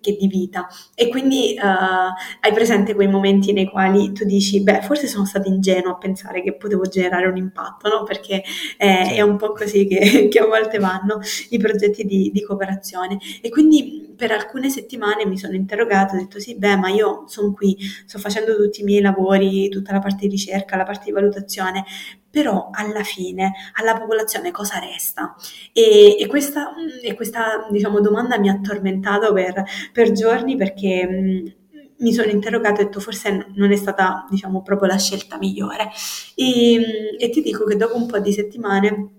che 0.01 0.17
di 0.19 0.27
vita. 0.27 0.67
E 0.95 1.09
quindi 1.09 1.55
eh, 1.55 1.61
hai 1.61 2.53
presente 2.53 2.95
quei 2.95 3.09
momenti 3.09 3.53
nei 3.53 3.69
quali 3.69 4.13
tu 4.13 4.25
dici, 4.25 4.63
beh, 4.63 4.83
forse 4.83 5.07
sono 5.07 5.25
stata 5.25 5.49
ingenua 5.49 5.93
a 5.93 5.97
pensare 5.97 6.43
che 6.43 6.55
potevo 6.55 6.83
generare 6.83 7.27
un 7.27 7.37
impatto, 7.37 7.89
no? 7.89 8.03
Perché 8.05 8.43
eh, 8.79 9.15
è 9.15 9.21
un 9.21 9.37
po' 9.37 9.53
così 9.53 9.87
che, 9.87 10.29
che 10.31 10.39
a 10.39 10.47
volte 10.47 10.79
vanno 10.79 11.21
i 11.51 11.59
progetti 11.59 12.05
di, 12.05 12.31
di 12.33 12.43
cooperazione 12.43 12.96
situazione 12.97 13.19
e 13.41 13.49
quindi 13.51 14.15
per 14.17 14.33
alcune 14.33 14.71
settimane 14.71 15.27
mi 15.27 15.37
sono 15.37 15.55
interrogata, 15.55 16.15
ho 16.15 16.19
detto 16.19 16.41
sì, 16.41 16.57
beh, 16.57 16.77
ma 16.77 16.89
io 16.89 17.25
sono 17.27 17.53
qui, 17.53 17.77
sto 18.07 18.19
facendo 18.19 18.57
tutti 18.57 18.81
i 18.81 18.85
miei 18.85 19.03
lavori, 19.03 19.69
tutta 19.69 19.93
la 19.93 19.99
parte 19.99 20.27
di 20.27 20.29
ricerca, 20.29 20.77
la 20.77 20.85
parte 20.85 21.05
di 21.07 21.13
valutazione, 21.13 21.85
però 22.31 22.71
alla 22.73 23.03
fine 23.03 23.53
alla 23.75 23.99
popolazione 23.99 24.51
cosa 24.51 24.79
resta? 24.79 25.35
E, 25.73 26.17
e 26.19 26.27
questa, 26.27 26.73
e 27.03 27.15
questa 27.15 27.67
diciamo, 27.71 28.01
domanda 28.01 28.39
mi 28.39 28.49
ha 28.49 28.59
tormentato 28.61 29.33
per, 29.33 29.63
per 29.93 30.13
giorni 30.13 30.57
perché 30.57 31.07
mh, 31.07 31.55
mi 31.99 32.13
sono 32.13 32.31
interrogata 32.31 32.81
e 32.81 32.83
ho 32.83 32.87
detto 32.87 33.01
forse 33.01 33.47
non 33.55 33.73
è 33.73 33.77
stata 33.77 34.27
diciamo 34.31 34.63
proprio 34.63 34.89
la 34.89 34.99
scelta 34.99 35.39
migliore 35.39 35.91
e, 36.35 37.17
e 37.19 37.31
ti 37.31 37.41
dico 37.41 37.65
che 37.65 37.77
dopo 37.77 37.97
un 37.97 38.07
po' 38.07 38.19
di 38.19 38.33
settimane 38.33 39.16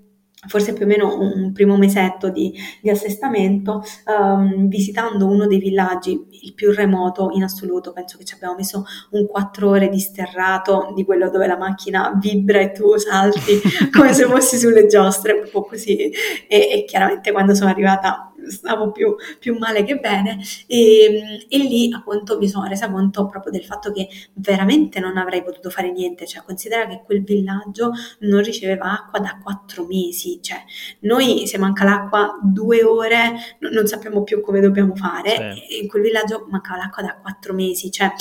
forse 0.48 0.74
più 0.74 0.86
o 0.86 0.88
meno 0.88 1.20
un 1.20 1.52
primo 1.52 1.78
mesetto 1.78 2.30
di, 2.30 2.54
di 2.82 2.90
assestamento, 2.90 3.84
um, 4.06 4.68
visitando 4.68 5.28
uno 5.28 5.48
dei 5.48 5.60
villaggi, 5.60 6.20
il 6.44 6.54
più 6.54 6.72
remoto 6.72 7.30
in 7.34 7.44
assoluto, 7.44 7.92
penso 7.94 8.18
che 8.18 8.26
ci 8.26 8.34
abbiamo 8.34 8.56
messo 8.56 8.86
un 9.12 9.28
4 9.28 9.70
ore 9.70 9.90
di 9.90 10.00
sterrato, 10.00 10.92
di 10.96 11.04
quello 11.06 11.30
dove 11.30 11.48
la 11.48 11.58
macchina 11.58 12.18
vibra 12.20 12.60
e 12.60 12.72
tu 12.72 12.98
salti 12.98 13.62
come 13.92 14.14
se 14.14 14.26
fossi 14.26 14.58
sulle 14.58 14.88
giostre, 14.88 15.34
un 15.34 15.50
po' 15.52 15.64
così. 15.64 15.96
E, 15.98 16.12
e 16.48 16.86
chiaramente 16.88 17.32
quando 17.32 17.54
sono 17.54 17.70
arrivata 17.70 18.27
stavo 18.48 18.92
più, 18.92 19.16
più 19.40 19.58
male 19.58 19.84
che 19.84 19.98
bene 19.98 20.40
e, 20.68 21.46
e, 21.48 21.58
lì 21.58 21.92
appunto 21.94 22.38
mi 22.38 22.48
sono 22.48 22.68
resa 22.68 22.90
conto 22.90 23.26
proprio 23.26 23.52
del 23.52 23.64
fatto 23.64 23.92
che 23.92 24.08
veramente 24.34 25.00
non 25.00 25.18
avrei 25.18 25.44
potuto 25.44 25.70
fare 25.70 25.92
niente, 25.92 26.26
cioè 26.26 26.44
considera 26.44 26.88
che 26.88 27.02
quel 27.06 27.24
villaggio 27.24 27.92
non 28.20 28.42
riceveva 28.42 28.92
acqua 28.92 29.20
da 29.20 29.40
quattro 29.42 29.86
mesi, 29.86 30.40
cioè 30.42 30.64
noi 31.02 31.48
se 31.48 31.58
manca 31.58 31.84
l'acqua 31.84 32.40
due 32.42 32.84
ore 32.84 33.34
non 33.60 33.88
sappiamo 33.88 34.24
più 34.24 34.42
come 34.42 34.60
dobbiamo 34.60 34.96
fare 34.96 35.30
sì. 35.30 35.76
e 35.76 35.82
in 35.82 35.88
quel 35.88 36.04
villaggio 36.04 36.46
mancava 36.50 36.78
l'acqua 36.78 37.04
da 37.04 37.18
quattro 37.22 37.54
mesi, 37.54 37.92
cioè 37.92 38.12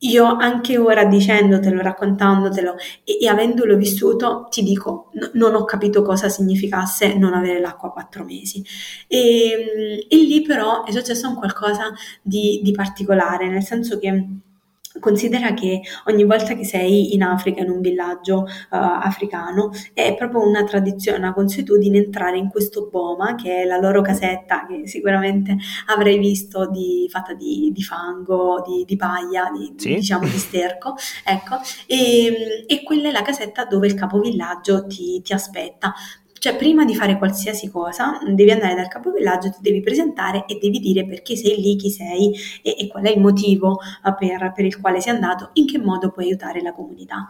io 0.00 0.24
anche 0.24 0.78
ora 0.78 1.04
dicendotelo, 1.04 1.82
raccontandotelo 1.82 2.76
e, 3.04 3.18
e 3.20 3.28
avendolo 3.28 3.76
vissuto, 3.76 4.46
ti 4.50 4.62
dico, 4.62 5.10
n- 5.14 5.30
non 5.34 5.54
ho 5.54 5.64
capito 5.64 6.02
cosa 6.02 6.28
significasse 6.28 7.14
non 7.14 7.34
avere 7.34 7.60
l'acqua 7.60 7.90
quattro 7.92 8.24
mesi. 8.24 8.64
E, 9.06 10.06
e 10.08 10.16
lì 10.16 10.42
però 10.42 10.84
è 10.84 10.92
successo 10.92 11.28
un 11.28 11.34
qualcosa 11.36 11.92
di, 12.22 12.60
di 12.62 12.72
particolare, 12.72 13.48
nel 13.48 13.62
senso 13.62 13.98
che 13.98 14.26
Considera 14.98 15.54
che 15.54 15.82
ogni 16.06 16.24
volta 16.24 16.54
che 16.54 16.64
sei 16.64 17.14
in 17.14 17.22
Africa, 17.22 17.62
in 17.62 17.70
un 17.70 17.80
villaggio 17.80 18.38
uh, 18.38 18.46
africano, 18.70 19.70
è 19.94 20.16
proprio 20.16 20.44
una 20.44 20.64
tradizione, 20.64 21.18
una 21.18 21.32
consuetudine 21.32 21.98
entrare 21.98 22.38
in 22.38 22.48
questo 22.48 22.88
boma, 22.90 23.36
che 23.36 23.62
è 23.62 23.64
la 23.64 23.78
loro 23.78 24.02
casetta, 24.02 24.66
che 24.66 24.88
sicuramente 24.88 25.56
avrei 25.86 26.18
visto 26.18 26.68
di, 26.68 27.06
fatta 27.08 27.34
di, 27.34 27.70
di 27.72 27.82
fango, 27.84 28.64
di, 28.66 28.84
di 28.84 28.96
paglia, 28.96 29.48
di, 29.56 29.72
sì. 29.76 29.94
diciamo 29.94 30.24
di 30.24 30.38
sterco, 30.38 30.96
ecco, 31.24 31.60
e, 31.86 32.64
e, 32.66 32.82
quella 32.82 33.10
è 33.10 33.12
la 33.12 33.22
casetta 33.22 33.66
dove 33.66 33.86
il 33.86 33.94
capovillaggio 33.94 34.86
ti, 34.88 35.22
ti 35.22 35.32
aspetta. 35.32 35.94
Cioè, 36.40 36.56
prima 36.56 36.86
di 36.86 36.94
fare 36.94 37.18
qualsiasi 37.18 37.68
cosa, 37.68 38.18
devi 38.26 38.50
andare 38.50 38.74
dal 38.74 38.88
capovillaggio, 38.88 39.50
ti 39.50 39.58
devi 39.60 39.82
presentare 39.82 40.46
e 40.46 40.58
devi 40.58 40.78
dire 40.78 41.04
perché 41.04 41.36
sei 41.36 41.60
lì, 41.60 41.76
chi 41.76 41.90
sei 41.90 42.32
e, 42.62 42.76
e 42.78 42.88
qual 42.88 43.04
è 43.04 43.10
il 43.10 43.20
motivo 43.20 43.72
uh, 43.72 44.14
per, 44.18 44.50
per 44.54 44.64
il 44.64 44.80
quale 44.80 45.02
sei 45.02 45.12
andato, 45.12 45.50
in 45.54 45.66
che 45.66 45.78
modo 45.78 46.10
puoi 46.10 46.24
aiutare 46.24 46.62
la 46.62 46.72
comunità. 46.72 47.26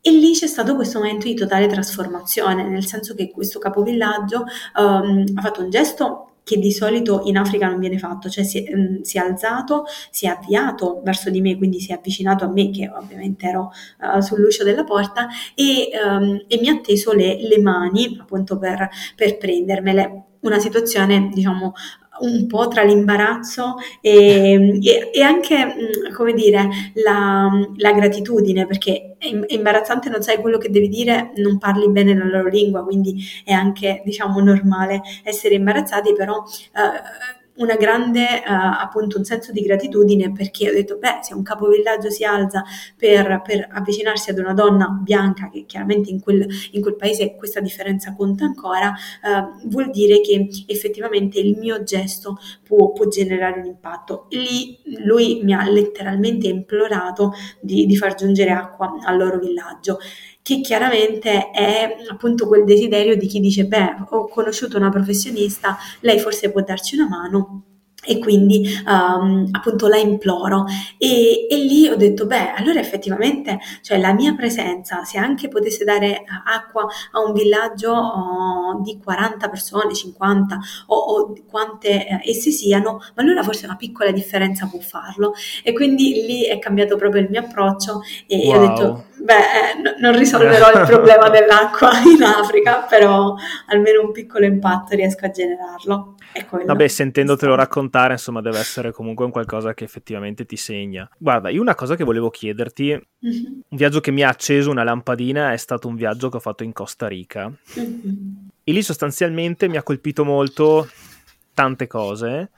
E 0.00 0.10
lì 0.10 0.32
c'è 0.32 0.46
stato 0.46 0.74
questo 0.74 1.00
momento 1.00 1.26
di 1.26 1.34
totale 1.34 1.66
trasformazione, 1.66 2.66
nel 2.66 2.86
senso 2.86 3.14
che 3.14 3.30
questo 3.30 3.58
capovillaggio 3.58 4.44
um, 4.78 5.24
ha 5.34 5.42
fatto 5.42 5.60
un 5.60 5.68
gesto 5.68 6.25
che 6.46 6.60
di 6.60 6.70
solito 6.70 7.22
in 7.24 7.38
Africa 7.38 7.66
non 7.66 7.80
viene 7.80 7.98
fatto, 7.98 8.28
cioè 8.28 8.44
si 8.44 8.64
um, 8.72 9.00
si 9.02 9.18
è, 9.18 9.20
alzato, 9.20 9.82
si 10.12 10.26
è 10.26 10.28
avviato 10.28 11.00
verso 11.02 11.28
di 11.28 11.40
me, 11.40 11.56
quindi 11.56 11.80
si 11.80 11.90
è 11.90 11.96
avvicinato 11.96 12.44
a 12.44 12.48
me, 12.48 12.70
che 12.70 12.88
ovviamente 12.88 13.48
ero 13.48 13.72
uh, 13.98 14.20
sull'uscio 14.20 14.62
della 14.62 14.84
porta, 14.84 15.26
e, 15.56 15.90
um, 16.00 16.44
e, 16.46 16.58
mi 16.60 16.68
ha 16.68 16.78
teso 16.78 17.10
le, 17.12 17.36
le 17.40 17.58
mani 17.58 18.16
appunto 18.20 18.58
per, 18.58 18.88
per 19.16 19.38
prendermele. 19.38 20.22
Una 20.42 20.60
situazione, 20.60 21.30
diciamo, 21.34 21.72
un 22.20 22.46
po' 22.46 22.68
tra 22.68 22.82
l'imbarazzo 22.82 23.76
e, 24.00 24.78
e, 24.82 25.10
e 25.12 25.22
anche, 25.22 25.66
mm, 25.66 26.12
come 26.14 26.32
dire, 26.32 26.68
la, 26.94 27.48
la, 27.76 27.92
gratitudine, 27.92 28.66
perché 28.66 29.16
è 29.18 29.26
imbarazzante, 29.48 30.08
non 30.08 30.22
sai 30.22 30.38
quello 30.38 30.58
che 30.58 30.70
devi 30.70 30.88
dire, 30.88 31.32
non 31.36 31.58
parli 31.58 31.88
bene 31.90 32.14
la 32.14 32.24
loro 32.24 32.48
lingua, 32.48 32.84
quindi 32.84 33.22
è 33.44 33.52
anche, 33.52 34.02
diciamo, 34.04 34.40
normale 34.40 35.02
essere 35.24 35.54
imbarazzati, 35.54 36.12
però... 36.14 36.36
Uh, 36.36 37.44
una 37.56 37.76
grande, 37.76 38.42
uh, 38.46 38.80
appunto, 38.80 39.18
un 39.18 39.24
senso 39.24 39.52
di 39.52 39.60
gratitudine 39.60 40.32
perché 40.32 40.70
ho 40.70 40.72
detto, 40.72 40.98
beh, 40.98 41.20
se 41.22 41.34
un 41.34 41.42
capovillaggio 41.42 42.10
si 42.10 42.24
alza 42.24 42.64
per, 42.96 43.42
per 43.44 43.68
avvicinarsi 43.70 44.30
ad 44.30 44.38
una 44.38 44.52
donna 44.52 44.88
bianca, 44.88 45.48
che 45.50 45.64
chiaramente 45.66 46.10
in 46.10 46.20
quel, 46.20 46.46
in 46.72 46.80
quel 46.80 46.96
paese 46.96 47.34
questa 47.36 47.60
differenza 47.60 48.14
conta 48.14 48.44
ancora, 48.44 48.92
uh, 49.22 49.68
vuol 49.68 49.90
dire 49.90 50.20
che 50.20 50.48
effettivamente 50.66 51.38
il 51.38 51.56
mio 51.58 51.82
gesto 51.82 52.38
può, 52.62 52.92
può, 52.92 53.06
generare 53.08 53.60
un 53.60 53.66
impatto. 53.66 54.26
Lì 54.30 54.78
lui 55.04 55.40
mi 55.42 55.54
ha 55.54 55.68
letteralmente 55.68 56.48
implorato 56.48 57.32
di, 57.60 57.86
di 57.86 57.96
far 57.96 58.14
giungere 58.14 58.50
acqua 58.50 58.94
al 59.04 59.16
loro 59.16 59.38
villaggio 59.38 59.98
che 60.46 60.60
chiaramente 60.60 61.50
è 61.50 61.96
appunto 62.08 62.46
quel 62.46 62.62
desiderio 62.62 63.16
di 63.16 63.26
chi 63.26 63.40
dice, 63.40 63.64
beh, 63.64 63.96
ho 64.10 64.28
conosciuto 64.28 64.76
una 64.76 64.90
professionista, 64.90 65.76
lei 66.02 66.20
forse 66.20 66.52
può 66.52 66.62
darci 66.62 66.94
una 66.94 67.08
mano 67.08 67.75
e 68.06 68.18
quindi 68.18 68.66
um, 68.86 69.48
appunto 69.50 69.88
la 69.88 69.96
imploro. 69.96 70.64
E, 70.96 71.46
e, 71.50 71.56
lì 71.56 71.88
ho 71.88 71.96
detto 71.96 72.26
beh 72.26 72.52
allora 72.52 72.78
effettivamente 72.78 73.58
cioè 73.82 73.98
la 73.98 74.12
mia 74.12 74.34
presenza 74.34 75.04
se 75.04 75.18
anche 75.18 75.48
potesse 75.48 75.84
dare 75.84 76.24
acqua 76.44 76.86
a 77.12 77.20
un 77.20 77.32
villaggio 77.32 77.92
oh, 77.92 78.80
di 78.82 78.98
40 79.02 79.48
persone 79.48 79.94
50 79.94 80.58
o, 80.86 80.96
o 80.96 81.34
quante 81.48 82.06
eh, 82.06 82.20
essi 82.24 82.52
siano 82.52 83.00
ma 83.14 83.22
allora 83.22 83.42
forse 83.42 83.66
una 83.66 83.76
piccola 83.76 84.10
differenza 84.10 84.66
può 84.66 84.78
farlo 84.78 85.34
e 85.62 85.72
quindi 85.72 86.24
lì 86.26 86.44
è 86.44 86.58
cambiato 86.58 86.96
proprio 86.96 87.22
il 87.22 87.28
mio 87.30 87.40
approccio 87.40 88.02
e 88.26 88.46
wow. 88.46 88.54
ho 88.54 88.66
detto 88.66 89.04
beh 89.22 89.34
eh, 89.34 89.80
n- 89.80 89.96
non 89.98 90.16
risolverò 90.16 90.80
il 90.80 90.86
problema 90.86 91.28
dell'acqua 91.30 91.90
in 92.00 92.22
Africa 92.22 92.86
però 92.88 93.34
almeno 93.66 94.02
un 94.02 94.12
piccolo 94.12 94.44
impatto 94.44 94.94
riesco 94.94 95.24
a 95.24 95.30
generarlo 95.30 96.14
Vabbè, 96.64 96.88
sentendotelo 96.88 97.54
raccontare, 97.54 98.14
insomma, 98.14 98.40
deve 98.40 98.58
essere 98.58 98.92
comunque 98.92 99.24
un 99.24 99.30
qualcosa 99.30 99.74
che 99.74 99.84
effettivamente 99.84 100.44
ti 100.44 100.56
segna. 100.56 101.08
Guarda, 101.18 101.48
io 101.48 101.60
una 101.60 101.74
cosa 101.74 101.96
che 101.96 102.04
volevo 102.04 102.30
chiederti, 102.30 102.90
mm-hmm. 102.90 103.44
un 103.68 103.76
viaggio 103.76 104.00
che 104.00 104.10
mi 104.10 104.22
ha 104.22 104.28
acceso 104.28 104.70
una 104.70 104.84
lampadina 104.84 105.52
è 105.52 105.56
stato 105.56 105.88
un 105.88 105.94
viaggio 105.94 106.28
che 106.28 106.36
ho 106.36 106.40
fatto 106.40 106.64
in 106.64 106.72
Costa 106.72 107.06
Rica. 107.06 107.50
Mm-hmm. 107.78 108.10
E 108.64 108.72
lì 108.72 108.82
sostanzialmente 108.82 109.68
mi 109.68 109.76
ha 109.76 109.82
colpito 109.82 110.24
molto 110.24 110.88
tante 111.54 111.86
cose, 111.86 112.50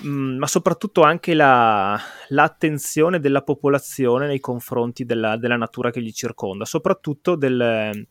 mh, 0.00 0.08
mm, 0.08 0.38
ma 0.38 0.46
soprattutto 0.46 1.02
anche 1.02 1.34
la, 1.34 2.00
l'attenzione 2.28 3.20
della 3.20 3.42
popolazione 3.42 4.26
nei 4.26 4.40
confronti 4.40 5.04
della, 5.04 5.36
della, 5.36 5.56
natura 5.56 5.90
che 5.90 6.00
gli 6.00 6.12
circonda, 6.12 6.64
soprattutto 6.64 7.34
del, 7.34 8.06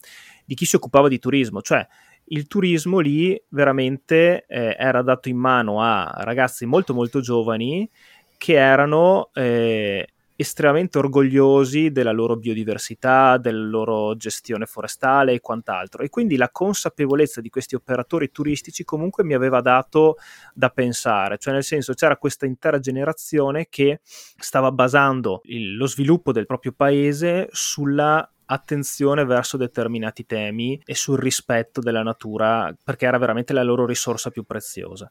di 0.45 0.55
chi 0.55 0.65
si 0.65 0.75
occupava 0.75 1.07
di 1.07 1.19
turismo, 1.19 1.61
cioè 1.61 1.87
il 2.31 2.47
turismo 2.47 2.99
lì 2.99 3.41
veramente 3.49 4.45
eh, 4.47 4.75
era 4.77 5.01
dato 5.01 5.29
in 5.29 5.37
mano 5.37 5.81
a 5.81 6.11
ragazzi 6.19 6.65
molto 6.65 6.93
molto 6.93 7.19
giovani 7.19 7.89
che 8.37 8.53
erano 8.53 9.29
eh, 9.33 10.07
estremamente 10.35 10.97
orgogliosi 10.97 11.91
della 11.91 12.11
loro 12.11 12.35
biodiversità, 12.35 13.37
della 13.37 13.67
loro 13.67 14.15
gestione 14.15 14.65
forestale 14.65 15.33
e 15.33 15.39
quant'altro. 15.39 16.03
E 16.03 16.09
quindi 16.09 16.35
la 16.37 16.49
consapevolezza 16.49 17.41
di 17.41 17.49
questi 17.49 17.75
operatori 17.75 18.31
turistici 18.31 18.83
comunque 18.83 19.23
mi 19.23 19.35
aveva 19.35 19.61
dato 19.61 20.15
da 20.55 20.69
pensare, 20.69 21.37
cioè 21.37 21.53
nel 21.53 21.63
senso 21.63 21.93
c'era 21.93 22.17
questa 22.17 22.47
intera 22.47 22.79
generazione 22.79 23.67
che 23.69 23.99
stava 24.03 24.71
basando 24.71 25.41
il, 25.43 25.75
lo 25.75 25.85
sviluppo 25.85 26.31
del 26.31 26.47
proprio 26.47 26.71
paese 26.75 27.47
sulla 27.51 28.27
attenzione 28.51 29.25
verso 29.25 29.57
determinati 29.57 30.25
temi 30.25 30.79
e 30.85 30.93
sul 30.93 31.17
rispetto 31.17 31.79
della 31.79 32.03
natura, 32.03 32.75
perché 32.83 33.05
era 33.05 33.17
veramente 33.17 33.53
la 33.53 33.63
loro 33.63 33.85
risorsa 33.85 34.29
più 34.29 34.43
preziosa. 34.43 35.09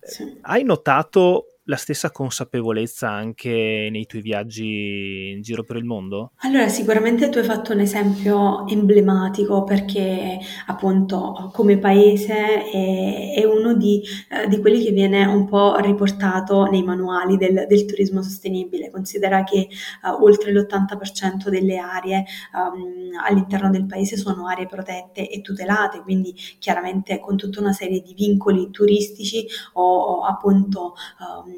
Sì. 0.00 0.38
Hai 0.42 0.62
notato 0.62 1.55
la 1.66 1.76
stessa 1.76 2.10
consapevolezza 2.10 3.10
anche 3.10 3.88
nei 3.90 4.06
tuoi 4.06 4.22
viaggi 4.22 5.32
in 5.34 5.42
giro 5.42 5.64
per 5.64 5.76
il 5.76 5.84
mondo? 5.84 6.32
Allora, 6.38 6.68
sicuramente 6.68 7.28
tu 7.28 7.38
hai 7.38 7.44
fatto 7.44 7.72
un 7.72 7.80
esempio 7.80 8.66
emblematico 8.68 9.64
perché 9.64 10.38
appunto 10.66 11.50
come 11.52 11.78
paese 11.78 12.70
è, 12.70 13.34
è 13.34 13.44
uno 13.44 13.74
di, 13.74 14.02
eh, 14.30 14.48
di, 14.48 14.60
quelli 14.60 14.82
che 14.82 14.92
viene 14.92 15.24
un 15.24 15.46
po' 15.46 15.76
riportato 15.78 16.64
nei 16.66 16.82
manuali 16.82 17.36
del, 17.36 17.66
del 17.68 17.84
turismo 17.84 18.22
sostenibile. 18.22 18.90
Considera 18.90 19.42
che 19.42 19.68
uh, 20.02 20.22
oltre 20.22 20.52
l'80% 20.52 21.48
delle 21.48 21.78
aree 21.78 22.24
um, 22.54 23.10
all'interno 23.24 23.70
del 23.70 23.86
paese 23.86 24.16
sono 24.16 24.46
aree 24.46 24.66
protette 24.66 25.28
e 25.28 25.40
tutelate, 25.40 26.02
quindi 26.02 26.34
chiaramente 26.58 27.18
con 27.18 27.36
tutta 27.36 27.60
una 27.60 27.72
serie 27.72 28.00
di 28.00 28.14
vincoli 28.14 28.70
turistici 28.70 29.46
o, 29.74 29.82
o 29.82 30.22
appunto 30.22 30.94
um, 31.18 31.55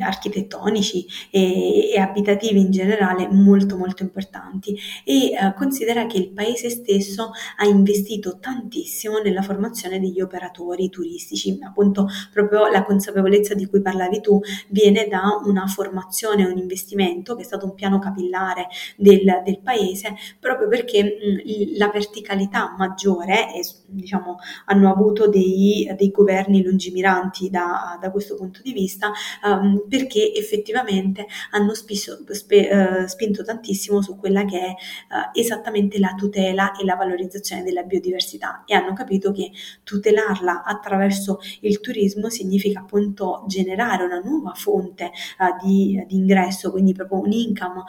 architettonici 0.00 1.06
e, 1.30 1.90
e, 1.92 1.98
abitativi 1.98 2.60
in 2.60 2.70
generale 2.70 3.28
molto 3.28 3.76
molto 3.76 4.02
importanti. 4.02 4.76
E 5.04 5.32
eh, 5.32 5.54
considera 5.56 6.06
che 6.06 6.18
il 6.18 6.30
paese 6.30 6.70
stesso 6.70 7.30
ha 7.56 7.66
investito 7.66 8.38
tantissimo 8.38 9.18
nella 9.18 9.42
formazione 9.42 9.98
degli 9.98 10.20
operatori 10.20 10.88
turistici, 10.90 11.58
appunto 11.62 12.08
proprio 12.32 12.66
la 12.68 12.84
consapevolezza 12.84 13.54
di 13.54 13.66
cui 13.66 13.80
parlavi 13.80 14.20
tu 14.20 14.40
viene 14.68 15.06
da 15.08 15.40
una 15.44 15.66
formazione, 15.66 16.44
un 16.44 16.58
investimento 16.58 17.34
che 17.34 17.42
è 17.42 17.44
stato 17.44 17.66
un 17.66 17.74
piano 17.74 17.98
capillare 17.98 18.68
del, 18.96 19.42
del 19.44 19.60
paese 19.60 20.14
proprio 20.38 20.68
perché 20.68 21.02
mh, 21.02 21.76
la 21.76 21.88
verticalità 21.88 22.74
maggiore 22.76 23.54
e 23.54 23.64
diciamo 23.92 24.38
hanno 24.66 24.90
avuto 24.90 25.28
dei, 25.28 25.90
dei 25.96 26.10
governi 26.10 26.62
lungimiranti 26.62 27.50
da, 27.50 27.98
da 28.00 28.10
questo 28.10 28.34
punto 28.36 28.60
di 28.62 28.72
vista 28.72 29.12
um, 29.44 29.84
perché 29.88 30.32
effettivamente 30.34 31.26
hanno 31.50 31.74
spiso, 31.74 32.24
spe, 32.28 32.68
uh, 32.68 33.06
spinto 33.06 33.42
tantissimo 33.44 34.02
su 34.02 34.16
quella 34.16 34.44
che 34.44 34.58
è 34.58 34.68
uh, 34.68 35.38
esattamente 35.38 35.98
la 35.98 36.14
tutela 36.16 36.72
e 36.72 36.84
la 36.84 36.94
valorizzazione 36.94 37.62
della 37.62 37.82
biodiversità 37.82 38.64
e 38.66 38.74
hanno 38.74 38.92
capito 38.92 39.32
che 39.32 39.50
tutelarla 39.82 40.64
attraverso 40.64 41.40
il 41.60 41.80
turismo 41.80 42.28
significa 42.28 42.80
appunto 42.80 43.44
generare 43.46 44.04
una 44.04 44.20
nuova 44.20 44.52
fonte 44.54 45.10
uh, 45.38 45.64
di, 45.64 46.02
di, 46.06 46.16
ingresso, 46.16 46.70
quindi 46.70 46.92
proprio 46.92 47.20
un 47.20 47.32
income 47.32 47.82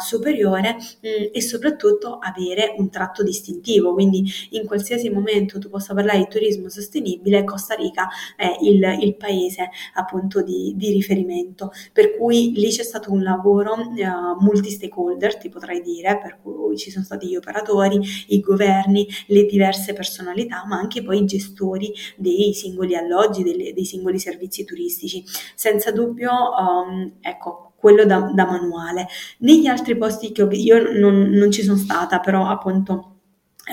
superiore 0.00 0.74
mh, 0.74 1.08
mm, 1.08 1.24
e 1.32 1.40
soprattutto 1.40 2.18
avere 2.18 2.74
un 2.76 2.90
tratto 2.90 3.22
distintivo, 3.22 3.94
quindi 3.94 4.24
in 4.50 4.66
qualsiasi 4.66 5.08
momento 5.10 5.47
tu 5.56 5.70
possa 5.70 5.94
parlare 5.94 6.18
di 6.18 6.28
turismo 6.28 6.68
sostenibile, 6.68 7.44
Costa 7.44 7.74
Rica 7.74 8.06
è 8.36 8.54
il, 8.60 8.98
il 9.00 9.16
paese 9.16 9.70
appunto 9.94 10.42
di 10.42 10.56
di, 10.74 10.90
riferimento. 10.90 11.70
Per 11.92 12.16
cui 12.16 12.52
lì 12.54 12.68
c'è 12.68 12.82
stato 12.82 13.12
un 13.12 13.22
lavoro 13.22 13.74
uh, 13.74 14.42
multi-stakeholder, 14.42 15.36
ti 15.36 15.48
potrei 15.48 15.80
dire, 15.80 16.18
per 16.18 16.38
cui 16.42 16.76
ci 16.76 16.90
sono 16.90 17.04
stati 17.04 17.28
gli 17.28 17.36
operatori, 17.36 18.00
i 18.28 18.40
governi, 18.40 19.06
le 19.26 19.44
diverse 19.44 19.92
personalità, 19.92 20.64
ma 20.66 20.78
anche 20.78 21.02
poi 21.02 21.20
i 21.20 21.26
gestori 21.26 21.92
dei 22.16 22.52
singoli 22.54 22.94
alloggi, 22.96 23.42
delle, 23.42 23.72
dei 23.72 23.84
singoli 23.84 24.18
servizi 24.18 24.64
turistici. 24.64 25.24
Senza 25.54 25.90
dubbio, 25.92 26.30
um, 26.30 27.12
ecco, 27.20 27.72
quello 27.76 28.04
da, 28.04 28.32
da, 28.34 28.44
manuale. 28.44 29.06
Negli 29.38 29.66
altri 29.66 29.96
posti 29.96 30.32
che 30.32 30.42
ho, 30.42 30.48
io 30.50 30.98
non, 30.98 31.30
non 31.30 31.50
ci 31.50 31.62
sono 31.62 31.76
stata, 31.76 32.18
però 32.18 32.46
appunto 32.46 33.17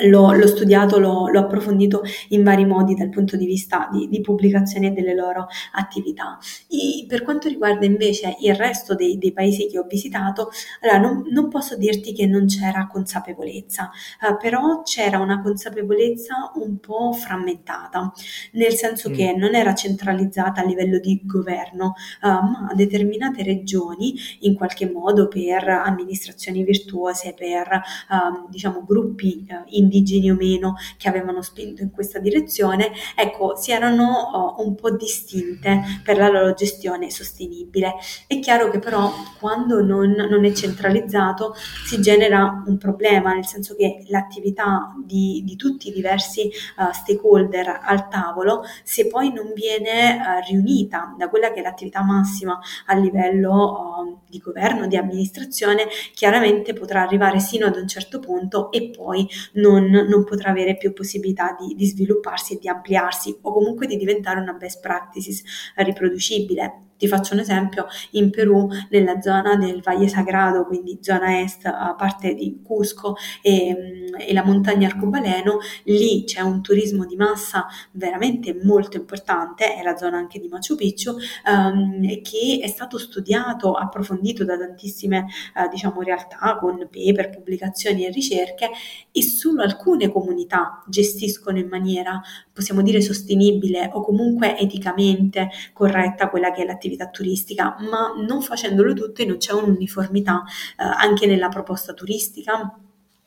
L'ho, 0.03 0.33
l'ho, 0.33 0.47
studiato, 0.47 0.99
l'ho, 0.99 1.29
l'ho, 1.29 1.39
approfondito 1.39 2.01
in 2.29 2.43
vari 2.43 2.65
modi 2.65 2.95
dal 2.95 3.09
punto 3.09 3.37
di 3.37 3.45
vista 3.45 3.89
di, 3.91 4.07
di 4.09 4.21
pubblicazioni 4.21 4.87
e 4.87 4.91
delle 4.91 5.15
loro 5.15 5.47
attività. 5.73 6.37
E 6.69 7.05
per 7.07 7.23
quanto 7.23 7.47
riguarda 7.47 7.85
invece 7.85 8.35
il 8.41 8.55
resto 8.55 8.93
dei, 8.95 9.17
dei 9.17 9.31
paesi 9.31 9.67
che 9.67 9.79
ho 9.79 9.85
visitato, 9.87 10.49
allora 10.81 10.99
non, 10.99 11.23
non, 11.29 11.49
posso 11.49 11.77
dirti 11.77 12.13
che 12.13 12.25
non 12.25 12.47
c'era 12.47 12.87
consapevolezza, 12.87 13.89
eh, 14.21 14.35
però 14.37 14.81
c'era 14.81 15.19
una 15.19 15.41
consapevolezza 15.41 16.51
un 16.55 16.77
po' 16.79 17.13
frammentata, 17.13 18.11
nel 18.53 18.73
senso 18.73 19.09
mm. 19.09 19.13
che 19.13 19.33
non 19.35 19.55
era 19.55 19.73
centralizzata 19.73 20.61
a 20.61 20.65
livello 20.65 20.99
di 20.99 21.21
governo, 21.23 21.93
eh, 22.21 22.27
ma 22.27 22.71
determinate 22.75 23.43
regioni, 23.43 24.13
in 24.41 24.55
qualche 24.55 24.89
modo 24.89 25.27
per 25.27 25.67
amministrazioni 25.67 26.63
virtuose, 26.63 27.33
per 27.33 27.67
eh, 27.71 28.49
diciamo 28.49 28.83
gruppi 28.85 29.45
in 29.67 29.84
indigeni 29.85 30.31
o 30.31 30.35
meno 30.35 30.75
che 30.97 31.07
avevano 31.07 31.41
spinto 31.41 31.81
in 31.81 31.91
questa 31.91 32.19
direzione, 32.19 32.91
ecco, 33.15 33.55
si 33.55 33.71
erano 33.71 34.29
oh, 34.33 34.63
un 34.65 34.75
po' 34.75 34.91
distinte 34.91 35.81
per 36.03 36.17
la 36.17 36.29
loro 36.29 36.53
gestione 36.53 37.09
sostenibile. 37.09 37.95
È 38.27 38.39
chiaro 38.39 38.69
che 38.69 38.79
però 38.79 39.11
quando 39.39 39.81
non, 39.81 40.11
non 40.11 40.45
è 40.45 40.51
centralizzato 40.51 41.53
si 41.85 42.01
genera 42.01 42.63
un 42.65 42.77
problema, 42.77 43.33
nel 43.33 43.45
senso 43.45 43.75
che 43.75 44.03
l'attività 44.07 44.93
di, 45.03 45.43
di 45.45 45.55
tutti 45.55 45.89
i 45.89 45.93
diversi 45.93 46.49
uh, 46.77 46.91
stakeholder 46.91 47.81
al 47.83 48.07
tavolo, 48.07 48.63
se 48.83 49.07
poi 49.07 49.31
non 49.31 49.53
viene 49.53 50.17
uh, 50.17 50.45
riunita 50.47 51.15
da 51.17 51.29
quella 51.29 51.51
che 51.51 51.59
è 51.59 51.63
l'attività 51.63 52.01
massima 52.03 52.59
a 52.87 52.95
livello 52.95 53.97
uh, 53.99 54.19
di 54.27 54.39
governo, 54.39 54.87
di 54.87 54.97
amministrazione, 54.97 55.87
chiaramente 56.13 56.73
potrà 56.73 57.01
arrivare 57.01 57.39
sino 57.39 57.65
ad 57.67 57.75
un 57.75 57.87
certo 57.87 58.19
punto 58.19 58.71
e 58.71 58.89
poi 58.89 59.27
non 59.53 59.74
non, 59.79 60.07
non 60.07 60.23
potrà 60.23 60.51
avere 60.51 60.77
più 60.77 60.93
possibilità 60.93 61.55
di, 61.59 61.75
di 61.75 61.85
svilupparsi 61.85 62.53
e 62.55 62.59
di 62.59 62.67
ampliarsi 62.67 63.37
o 63.41 63.51
comunque 63.51 63.87
di 63.87 63.97
diventare 63.97 64.39
una 64.39 64.53
best 64.53 64.81
practices 64.81 65.43
riproducibile. 65.75 66.81
Ti 66.97 67.07
faccio 67.09 67.33
un 67.33 67.41
esempio, 67.41 67.87
in 68.11 68.29
Perù, 68.29 68.69
nella 68.89 69.19
zona 69.19 69.57
del 69.57 69.81
Valle 69.81 70.07
Sagrado, 70.07 70.65
quindi 70.65 70.99
zona 71.01 71.41
est, 71.41 71.65
a 71.65 71.93
parte 71.93 72.33
di 72.33 72.61
Cusco 72.63 73.15
e, 73.41 74.07
e, 74.17 74.33
la 74.33 74.45
montagna 74.45 74.87
Arcobaleno, 74.87 75.57
lì 75.83 76.23
c'è 76.23 76.39
un 76.39 76.61
turismo 76.61 77.05
di 77.05 77.17
massa 77.17 77.65
veramente 77.91 78.57
molto 78.63 78.95
importante, 78.95 79.75
è 79.75 79.83
la 79.83 79.97
zona 79.97 80.17
anche 80.17 80.39
di 80.39 80.47
Machu 80.47 80.75
Picchu, 80.75 81.17
um, 81.47 82.21
che 82.21 82.59
è 82.61 82.67
stato 82.67 82.97
studiato, 82.97 83.73
approfondito 83.73 84.45
da 84.45 84.57
tantissime 84.57 85.25
uh, 85.55 85.69
diciamo, 85.69 86.01
realtà 86.01 86.57
con 86.57 86.87
paper, 86.89 87.29
pubblicazioni 87.29 88.05
e 88.05 88.09
ricerche 88.09 88.69
e 89.11 89.21
solo 89.21 89.63
alcune 89.63 90.09
comunità 90.09 90.81
gestiscono 90.87 91.57
in 91.57 91.67
maniera, 91.67 92.21
possiamo 92.53 92.81
dire, 92.81 93.01
sostenibile 93.01 93.89
o 93.91 94.01
comunque 94.01 94.57
eticamente 94.57 95.49
corretta 95.73 96.29
quella 96.29 96.51
che 96.51 96.61
è 96.61 96.65
l'attività 96.65 96.83
l'attività 96.85 97.09
turistica, 97.09 97.75
ma 97.89 98.13
non 98.15 98.41
facendolo 98.41 98.93
tutto 98.93 99.23
non 99.25 99.37
c'è 99.37 99.53
un'uniformità 99.53 100.43
eh, 100.77 100.83
anche 100.83 101.25
nella 101.25 101.49
proposta 101.49 101.93
turistica 101.93 102.79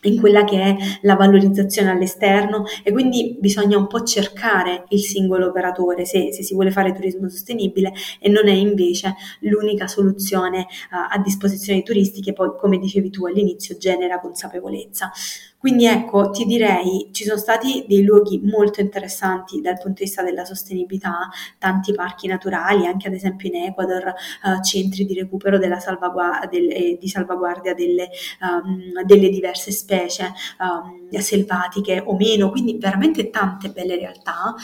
in 0.02 0.20
quella 0.20 0.44
che 0.44 0.60
è 0.60 0.76
la 1.02 1.16
valorizzazione 1.16 1.90
all'esterno 1.90 2.64
e 2.84 2.92
quindi 2.92 3.36
bisogna 3.40 3.76
un 3.76 3.88
po' 3.88 4.04
cercare 4.04 4.84
il 4.90 5.00
singolo 5.00 5.48
operatore 5.48 6.04
se, 6.04 6.32
se 6.32 6.44
si 6.44 6.54
vuole 6.54 6.70
fare 6.70 6.92
turismo 6.92 7.28
sostenibile 7.28 7.92
e 8.20 8.28
non 8.28 8.46
è 8.46 8.52
invece 8.52 9.16
l'unica 9.40 9.88
soluzione 9.88 10.60
uh, 10.60 11.14
a 11.14 11.18
disposizione 11.18 11.78
dei 11.78 11.84
turisti 11.84 12.20
che 12.20 12.32
poi 12.32 12.50
come 12.56 12.78
dicevi 12.78 13.10
tu 13.10 13.26
all'inizio 13.26 13.76
genera 13.76 14.20
consapevolezza. 14.20 15.10
Quindi 15.58 15.86
ecco, 15.86 16.30
ti 16.30 16.44
direi, 16.44 17.08
ci 17.12 17.24
sono 17.24 17.36
stati 17.36 17.84
dei 17.88 18.04
luoghi 18.04 18.40
molto 18.44 18.80
interessanti 18.80 19.60
dal 19.60 19.74
punto 19.74 19.98
di 19.98 20.04
vista 20.04 20.22
della 20.22 20.44
sostenibilità, 20.44 21.28
tanti 21.58 21.92
parchi 21.92 22.28
naturali, 22.28 22.86
anche 22.86 23.08
ad 23.08 23.14
esempio 23.14 23.48
in 23.48 23.56
Ecuador, 23.64 24.14
uh, 24.44 24.62
centri 24.62 25.04
di 25.04 25.14
recupero 25.14 25.58
salvaguardia, 25.80 26.48
del, 26.48 26.70
eh, 26.70 26.96
di 27.00 27.08
salvaguardia 27.08 27.74
delle, 27.74 28.08
um, 28.40 29.02
delle 29.04 29.28
diverse 29.30 29.72
specie 29.72 30.32
um, 30.60 31.08
selvatiche 31.18 32.02
o 32.06 32.14
meno, 32.16 32.50
quindi 32.50 32.78
veramente 32.78 33.28
tante 33.30 33.70
belle 33.70 33.96
realtà, 33.96 34.54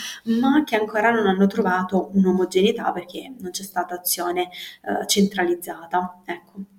ma 0.41 0.63
che 0.65 0.77
ancora 0.77 1.11
non 1.11 1.27
hanno 1.27 1.47
trovato 1.49 2.11
un'omogeneità 2.15 2.93
perché 2.93 3.33
non 3.41 3.51
c'è 3.51 3.63
stata 3.65 3.95
azione 3.97 4.49
uh, 4.83 5.05
centralizzata. 5.07 6.21
Ecco. 6.25 6.74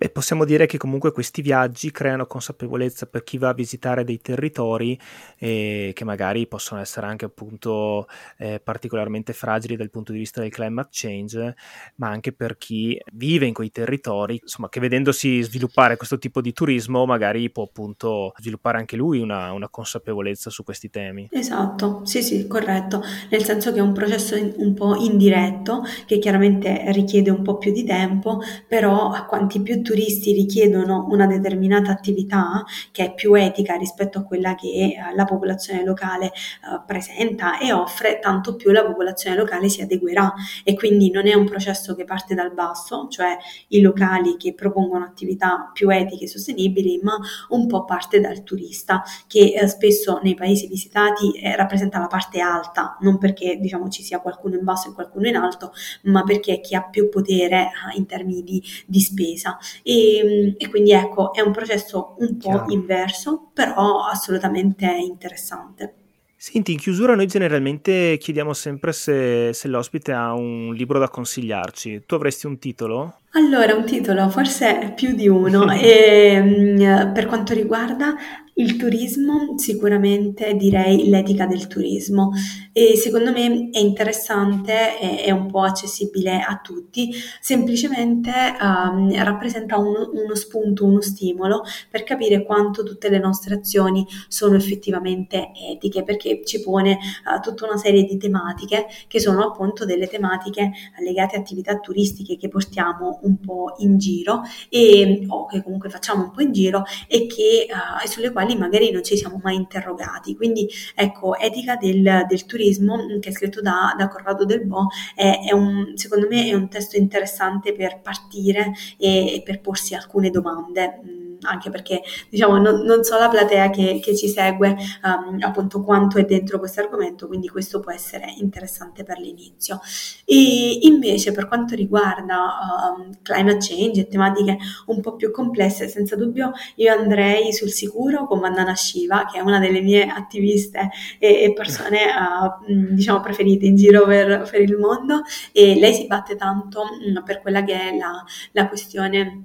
Beh, 0.00 0.10
possiamo 0.10 0.44
dire 0.44 0.66
che 0.66 0.78
comunque 0.78 1.10
questi 1.10 1.42
viaggi 1.42 1.90
creano 1.90 2.24
consapevolezza 2.24 3.06
per 3.06 3.24
chi 3.24 3.36
va 3.36 3.48
a 3.48 3.52
visitare 3.52 4.04
dei 4.04 4.20
territori 4.20 4.96
eh, 5.38 5.90
che 5.92 6.04
magari 6.04 6.46
possono 6.46 6.80
essere 6.80 7.06
anche 7.06 7.24
appunto 7.24 8.06
eh, 8.36 8.60
particolarmente 8.62 9.32
fragili 9.32 9.74
dal 9.74 9.90
punto 9.90 10.12
di 10.12 10.18
vista 10.18 10.40
del 10.40 10.50
climate 10.50 10.90
change, 10.92 11.56
ma 11.96 12.10
anche 12.10 12.32
per 12.32 12.56
chi 12.58 12.96
vive 13.12 13.46
in 13.46 13.52
quei 13.52 13.72
territori, 13.72 14.38
insomma, 14.40 14.68
che 14.68 14.78
vedendosi 14.78 15.42
sviluppare 15.42 15.96
questo 15.96 16.16
tipo 16.18 16.40
di 16.40 16.52
turismo 16.52 17.04
magari 17.04 17.50
può 17.50 17.64
appunto 17.64 18.34
sviluppare 18.38 18.78
anche 18.78 18.94
lui 18.94 19.18
una, 19.18 19.50
una 19.50 19.68
consapevolezza 19.68 20.48
su 20.48 20.62
questi 20.62 20.90
temi. 20.90 21.26
Esatto, 21.32 22.02
sì, 22.04 22.22
sì, 22.22 22.46
corretto, 22.46 23.02
nel 23.30 23.42
senso 23.42 23.72
che 23.72 23.80
è 23.80 23.82
un 23.82 23.94
processo 23.94 24.36
un 24.36 24.74
po' 24.74 24.94
indiretto 24.94 25.82
che 26.06 26.20
chiaramente 26.20 26.92
richiede 26.92 27.30
un 27.30 27.42
po' 27.42 27.58
più 27.58 27.72
di 27.72 27.82
tempo, 27.82 28.40
però 28.68 29.10
a 29.10 29.24
quanti 29.24 29.60
più 29.60 29.86
turisti 29.88 30.34
richiedono 30.34 31.06
una 31.08 31.26
determinata 31.26 31.90
attività 31.90 32.62
che 32.92 33.06
è 33.06 33.14
più 33.14 33.32
etica 33.32 33.74
rispetto 33.76 34.18
a 34.18 34.22
quella 34.22 34.54
che 34.54 34.66
eh, 34.68 34.96
la 35.14 35.24
popolazione 35.24 35.82
locale 35.82 36.26
eh, 36.26 36.82
presenta 36.86 37.58
e 37.58 37.72
offre, 37.72 38.18
tanto 38.18 38.54
più 38.54 38.70
la 38.70 38.84
popolazione 38.84 39.34
locale 39.34 39.70
si 39.70 39.80
adeguerà. 39.80 40.34
E 40.62 40.74
quindi 40.74 41.10
non 41.10 41.26
è 41.26 41.32
un 41.32 41.46
processo 41.46 41.94
che 41.94 42.04
parte 42.04 42.34
dal 42.34 42.52
basso, 42.52 43.08
cioè 43.08 43.34
i 43.68 43.80
locali 43.80 44.36
che 44.36 44.52
propongono 44.52 45.06
attività 45.06 45.70
più 45.72 45.88
etiche 45.88 46.24
e 46.24 46.28
sostenibili, 46.28 47.00
ma 47.02 47.16
un 47.48 47.66
po' 47.66 47.86
parte 47.86 48.20
dal 48.20 48.42
turista 48.42 49.02
che 49.26 49.54
eh, 49.54 49.68
spesso 49.68 50.20
nei 50.22 50.34
paesi 50.34 50.66
visitati 50.66 51.32
rappresenta 51.56 51.98
la 51.98 52.08
parte 52.08 52.40
alta, 52.40 52.98
non 53.00 53.16
perché 53.16 53.56
diciamo 53.58 53.88
ci 53.88 54.02
sia 54.02 54.20
qualcuno 54.20 54.56
in 54.56 54.64
basso 54.64 54.90
e 54.90 54.92
qualcuno 54.92 55.28
in 55.28 55.36
alto, 55.36 55.72
ma 56.02 56.24
perché 56.24 56.56
è 56.56 56.60
chi 56.60 56.74
ha 56.74 56.82
più 56.82 57.08
potere 57.08 57.70
in 57.96 58.04
termini 58.04 58.42
di, 58.42 58.62
di 58.86 59.00
spesa 59.00 59.56
e, 59.82 60.54
e 60.56 60.68
quindi 60.68 60.92
ecco, 60.92 61.32
è 61.32 61.40
un 61.40 61.52
processo 61.52 62.14
un 62.18 62.36
po' 62.36 62.48
Chiaro. 62.50 62.72
inverso, 62.72 63.50
però 63.52 64.04
assolutamente 64.04 64.86
interessante. 64.86 65.94
Senti, 66.40 66.70
in 66.70 66.78
chiusura 66.78 67.16
noi 67.16 67.26
generalmente 67.26 68.16
chiediamo 68.16 68.52
sempre 68.52 68.92
se, 68.92 69.52
se, 69.52 69.66
l'ospite 69.66 70.12
ha 70.12 70.34
un 70.34 70.72
libro 70.72 71.00
da 71.00 71.08
consigliarci. 71.08 72.04
Tu 72.06 72.14
avresti 72.14 72.46
un 72.46 72.60
titolo? 72.60 73.22
Allora, 73.32 73.74
un 73.74 73.84
titolo, 73.84 74.28
forse 74.28 74.92
più 74.94 75.16
di 75.16 75.26
uno. 75.26 75.68
e, 75.74 76.40
mm, 76.40 77.12
per 77.12 77.26
quanto 77.26 77.54
riguarda 77.54 78.14
il 78.58 78.76
turismo, 78.76 79.56
sicuramente 79.56 80.54
direi 80.54 81.08
l'etica 81.08 81.46
del 81.46 81.68
turismo 81.68 82.32
e 82.72 82.96
secondo 82.96 83.30
me 83.30 83.70
è 83.70 83.78
interessante 83.78 84.98
e 85.00 85.22
è 85.22 85.30
un 85.30 85.46
po' 85.46 85.62
accessibile 85.62 86.40
a 86.40 86.60
tutti, 86.62 87.12
semplicemente 87.40 88.30
um, 88.60 89.12
rappresenta 89.22 89.78
un, 89.78 89.94
uno 90.12 90.34
spunto, 90.34 90.84
uno 90.84 91.00
stimolo 91.00 91.62
per 91.88 92.02
capire 92.02 92.44
quanto 92.44 92.82
tutte 92.82 93.08
le 93.08 93.18
nostre 93.18 93.54
azioni 93.54 94.04
sono 94.26 94.56
effettivamente 94.56 95.50
etiche, 95.70 96.02
perché 96.02 96.42
ci 96.44 96.60
pone 96.60 96.92
uh, 96.92 97.40
tutta 97.40 97.64
una 97.64 97.76
serie 97.76 98.04
di 98.04 98.16
tematiche 98.16 98.86
che 99.06 99.20
sono 99.20 99.44
appunto 99.44 99.84
delle 99.84 100.08
tematiche 100.08 100.72
legate 101.00 101.36
a 101.36 101.38
attività 101.38 101.78
turistiche 101.78 102.36
che 102.36 102.48
portiamo 102.48 103.20
un 103.22 103.38
po' 103.38 103.74
in 103.78 103.98
giro 103.98 104.42
e, 104.68 105.24
o 105.28 105.46
che 105.46 105.62
comunque 105.62 105.90
facciamo 105.90 106.24
un 106.24 106.30
po' 106.32 106.42
in 106.42 106.52
giro 106.52 106.82
e 107.06 107.26
che, 107.26 107.68
uh, 107.70 108.06
sulle 108.08 108.32
quali 108.32 108.46
magari 108.56 108.90
non 108.90 109.02
ci 109.02 109.16
siamo 109.16 109.40
mai 109.42 109.56
interrogati. 109.56 110.36
Quindi 110.36 110.68
ecco, 110.94 111.36
Etica 111.36 111.76
del, 111.76 112.24
del 112.28 112.46
turismo, 112.46 112.96
mm, 112.96 113.20
che 113.20 113.30
è 113.30 113.32
scritto 113.32 113.60
da, 113.60 113.94
da 113.96 114.08
Corrado 114.08 114.44
Del 114.44 114.66
Bo, 114.66 114.88
è, 115.14 115.40
è 115.48 115.52
un, 115.52 115.92
secondo 115.94 116.26
me 116.28 116.46
è 116.48 116.54
un 116.54 116.68
testo 116.68 116.96
interessante 116.96 117.72
per 117.72 118.00
partire 118.00 118.72
e, 118.96 119.34
e 119.34 119.42
per 119.42 119.60
porsi 119.60 119.94
alcune 119.94 120.30
domande. 120.30 121.27
Anche 121.42 121.70
perché 121.70 122.02
diciamo 122.28 122.58
non, 122.58 122.82
non 122.82 123.04
so 123.04 123.18
la 123.18 123.28
platea 123.28 123.70
che, 123.70 124.00
che 124.02 124.16
ci 124.16 124.28
segue 124.28 124.76
um, 125.02 125.38
appunto 125.40 125.82
quanto 125.82 126.18
è 126.18 126.24
dentro 126.24 126.58
questo 126.58 126.80
argomento, 126.80 127.26
quindi 127.26 127.48
questo 127.48 127.80
può 127.80 127.92
essere 127.92 128.34
interessante 128.38 129.04
per 129.04 129.18
l'inizio. 129.18 129.80
E 130.24 130.80
invece 130.82 131.32
per 131.32 131.46
quanto 131.48 131.74
riguarda 131.74 132.94
um, 132.96 133.10
climate 133.22 133.58
change 133.60 134.00
e 134.00 134.08
tematiche 134.08 134.58
un 134.86 135.00
po' 135.00 135.16
più 135.16 135.30
complesse, 135.30 135.88
senza 135.88 136.16
dubbio 136.16 136.52
io 136.76 136.92
andrei 136.92 137.52
sul 137.52 137.70
sicuro 137.70 138.26
con 138.26 138.40
Vandana 138.40 138.74
Shiva, 138.74 139.26
che 139.26 139.38
è 139.38 139.40
una 139.40 139.58
delle 139.58 139.80
mie 139.80 140.06
attiviste 140.06 140.90
e, 141.18 141.44
e 141.44 141.52
persone 141.52 141.98
uh, 142.06 142.94
diciamo 142.94 143.20
preferite 143.20 143.66
in 143.66 143.76
giro 143.76 144.04
per, 144.04 144.48
per, 144.50 144.60
il 144.60 144.76
mondo 144.76 145.22
e 145.52 145.78
lei 145.78 145.94
si 145.94 146.06
batte 146.06 146.36
tanto 146.36 146.84
mh, 146.84 147.22
per 147.24 147.40
quella 147.40 147.62
che 147.62 147.74
è 147.74 147.96
la, 147.96 148.24
la 148.52 148.68
questione 148.68 149.44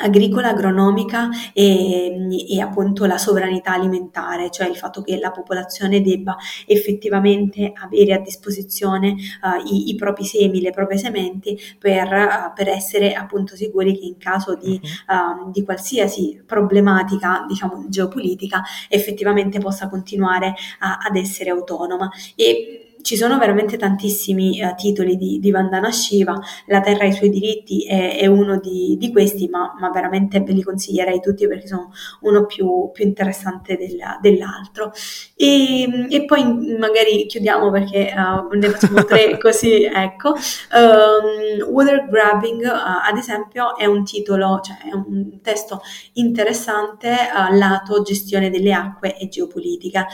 agricola, 0.00 0.48
agronomica 0.48 1.28
e, 1.52 2.26
e, 2.48 2.60
appunto 2.60 3.04
la 3.06 3.18
sovranità 3.18 3.72
alimentare, 3.72 4.50
cioè 4.50 4.68
il 4.68 4.76
fatto 4.76 5.02
che 5.02 5.18
la 5.18 5.30
popolazione 5.30 6.00
debba 6.00 6.36
effettivamente 6.66 7.72
avere 7.74 8.14
a 8.14 8.18
disposizione 8.18 9.10
uh, 9.10 9.66
i, 9.66 9.90
i, 9.90 9.94
propri 9.94 10.24
semi, 10.24 10.60
le 10.60 10.70
proprie 10.70 10.98
sementi 10.98 11.58
per, 11.78 12.06
uh, 12.06 12.52
per, 12.54 12.68
essere 12.68 13.14
appunto 13.14 13.56
sicuri 13.56 13.98
che 13.98 14.06
in 14.06 14.16
caso 14.18 14.54
di, 14.54 14.80
uh, 15.08 15.50
di 15.50 15.62
qualsiasi 15.64 16.42
problematica 16.46 17.44
diciamo 17.46 17.86
geopolitica 17.88 18.62
effettivamente 18.88 19.58
possa 19.58 19.88
continuare 19.88 20.54
a, 20.80 20.98
ad 20.98 21.16
essere 21.16 21.50
autonoma. 21.50 22.10
E, 22.34 22.89
ci 23.02 23.16
sono 23.16 23.38
veramente 23.38 23.76
tantissimi 23.76 24.62
uh, 24.62 24.74
titoli 24.74 25.16
di, 25.16 25.38
di, 25.38 25.50
Vandana 25.50 25.90
Shiva, 25.90 26.38
La 26.66 26.80
Terra 26.80 27.04
e 27.04 27.08
i 27.08 27.12
suoi 27.12 27.30
diritti 27.30 27.84
è, 27.84 28.18
è 28.18 28.26
uno 28.26 28.58
di, 28.58 28.96
di 28.98 29.10
questi, 29.12 29.48
ma, 29.48 29.74
ma, 29.78 29.90
veramente 29.90 30.40
ve 30.40 30.52
li 30.52 30.62
consiglierei 30.62 31.20
tutti 31.20 31.46
perché 31.46 31.66
sono 31.66 31.92
uno 32.20 32.46
più, 32.46 32.90
più 32.92 33.04
interessante 33.04 33.76
del, 33.76 33.98
dell'altro. 34.20 34.92
E, 35.36 36.06
e, 36.10 36.24
poi 36.24 36.76
magari 36.78 37.26
chiudiamo 37.26 37.70
perché 37.70 38.12
uh, 38.14 38.54
ne 38.56 38.68
facciamo 38.68 39.04
tre 39.04 39.38
così, 39.38 39.84
ecco. 39.84 40.30
Um, 40.30 41.70
Water 41.70 42.06
Grabbing, 42.08 42.64
uh, 42.64 43.08
ad 43.08 43.16
esempio, 43.16 43.76
è 43.76 43.86
un 43.86 44.04
titolo, 44.04 44.60
cioè 44.62 44.90
è 44.90 44.94
un 44.94 45.40
testo 45.42 45.80
interessante 46.14 47.16
lato 47.52 48.02
gestione 48.02 48.50
delle 48.50 48.72
acque 48.72 49.16
e 49.16 49.28
geopolitica, 49.28 50.06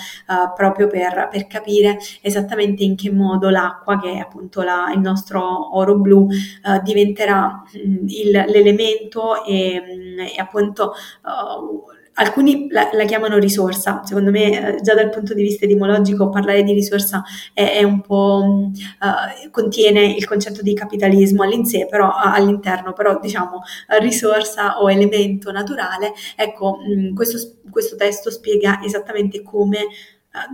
proprio 0.55 0.87
per, 0.87 1.29
per 1.31 1.47
capire 1.47 1.99
esattamente 2.21 2.76
esattamente 2.77 2.85
in 2.85 2.97
che 2.97 3.11
modo 3.11 3.49
l'acqua, 3.49 3.99
che 3.99 4.13
è 4.13 4.19
appunto 4.19 4.63
la, 4.63 4.93
il 4.95 5.01
nostro 5.01 5.77
oro 5.77 5.97
blu, 5.97 6.27
uh, 6.27 6.83
diventerà 6.83 7.63
mh, 7.73 8.07
il, 8.09 8.31
l'elemento 8.31 9.45
e, 9.45 9.81
mh, 9.81 10.21
e 10.21 10.41
appunto 10.41 10.93
uh, 11.25 11.95
alcuni 12.19 12.69
la, 12.71 12.89
la, 12.93 13.05
chiamano 13.05 13.37
risorsa, 13.37 14.01
secondo 14.05 14.31
me 14.31 14.77
eh, 14.77 14.81
già 14.81 14.95
dal 14.95 15.11
punto 15.11 15.35
di 15.35 15.43
vista 15.43 15.67
etimologico 15.67 16.31
parlare 16.31 16.63
di 16.63 16.73
risorsa 16.73 17.23
è, 17.53 17.73
è 17.73 17.83
un 17.83 18.01
po' 18.01 18.43
uh, 18.73 19.51
contiene 19.51 20.03
il 20.03 20.27
concetto 20.27 20.63
di 20.63 20.73
capitalismo 20.73 21.43
all'insé, 21.43 21.87
però 21.87 22.13
all'interno, 22.15 22.93
però 22.95 23.19
diciamo 23.21 23.63
risorsa 24.01 24.81
o 24.81 24.91
elemento 24.91 25.51
naturale, 25.51 26.13
ecco 26.37 26.79
mh, 26.79 27.15
questo, 27.15 27.59
questo 27.71 27.97
testo 27.97 28.31
spiega 28.31 28.81
esattamente 28.83 29.43
come 29.43 29.81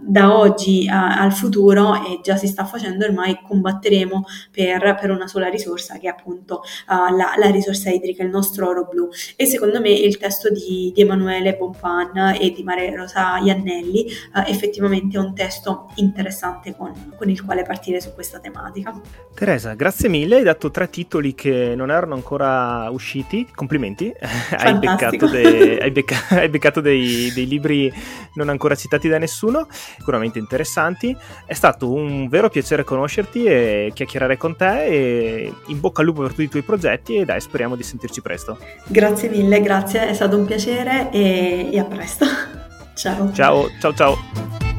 da 0.01 0.37
oggi 0.37 0.89
a, 0.89 1.19
al 1.21 1.33
futuro 1.33 1.95
e 2.05 2.21
già 2.23 2.37
si 2.37 2.47
sta 2.47 2.65
facendo 2.65 3.05
ormai 3.05 3.39
combatteremo 3.43 4.25
per, 4.51 4.97
per 5.01 5.11
una 5.11 5.27
sola 5.27 5.49
risorsa 5.49 5.99
che 5.99 6.07
è 6.07 6.11
appunto 6.11 6.63
uh, 6.89 7.15
la, 7.15 7.35
la, 7.37 7.51
risorsa 7.51 7.91
idrica, 7.91 8.23
il 8.23 8.31
nostro 8.31 8.69
oro 8.69 8.87
blu. 8.91 9.09
E 9.37 9.47
secondo 9.47 9.81
me 9.81 9.91
il 9.91 10.19
testo 10.19 10.51
di, 10.51 10.93
di 10.95 11.01
Emanuele 11.01 11.57
Pompan 11.57 12.37
e 12.39 12.51
di 12.51 12.63
Maria 12.63 12.95
Rosa 12.95 13.39
Iannelli 13.39 14.07
uh, 14.35 14.43
effettivamente 14.47 15.17
è 15.17 15.21
un 15.21 15.35
testo 15.35 15.91
interessante 15.97 16.75
con, 16.77 17.15
con, 17.17 17.29
il 17.29 17.45
quale 17.45 17.63
partire 17.63 18.01
su 18.01 18.13
questa 18.15 18.39
tematica. 18.39 18.99
Teresa, 19.35 19.75
grazie 19.75 20.09
mille, 20.09 20.37
hai 20.37 20.43
dato 20.43 20.71
tre 20.71 20.89
titoli 20.91 21.35
che 21.35 21.75
non 21.75 21.91
erano 21.91 22.15
ancora 22.15 22.89
usciti, 22.91 23.49
complimenti, 23.55 24.13
hai 24.57 24.79
beccato, 24.79 25.27
de, 25.27 25.79
hai, 25.81 25.91
becca, 25.91 26.17
hai 26.39 26.49
beccato 26.49 26.81
dei, 26.81 27.33
dei 27.33 27.47
libri 27.47 27.93
non 28.35 28.49
ancora 28.49 28.75
citati 28.75 29.09
da 29.09 29.19
nessuno 29.19 29.67
sicuramente 29.73 30.39
interessanti. 30.39 31.17
È 31.45 31.55
stato 31.55 31.93
un 31.93 32.29
vero 32.29 32.49
piacere 32.49 32.85
conoscerti 32.85 33.45
e 33.45 33.91
chiacchierare 33.95 34.37
con 34.37 34.57
te 34.57 34.85
e 34.87 35.53
in 35.67 35.81
bocca 35.81 36.01
al 36.01 36.07
lupo 36.07 36.23
per 36.23 36.31
tutti 36.31 36.43
i 36.43 36.49
tuoi 36.49 36.63
progetti 36.63 37.17
e 37.17 37.25
dai, 37.25 37.41
speriamo 37.41 37.77
di 37.77 37.83
sentirci 37.83 38.21
presto. 38.21 38.59
Grazie 38.87 39.29
mille, 39.29 39.61
grazie, 39.61 40.09
è 40.09 40.15
stato 40.15 40.37
un 40.37 40.45
piacere 40.45 41.11
e, 41.11 41.71
e 41.73 41.79
a 41.79 41.85
presto. 41.85 42.27
Ciao. 42.95 43.33
Ciao, 43.33 43.69
ciao, 43.81 43.95
ciao. 43.95 44.72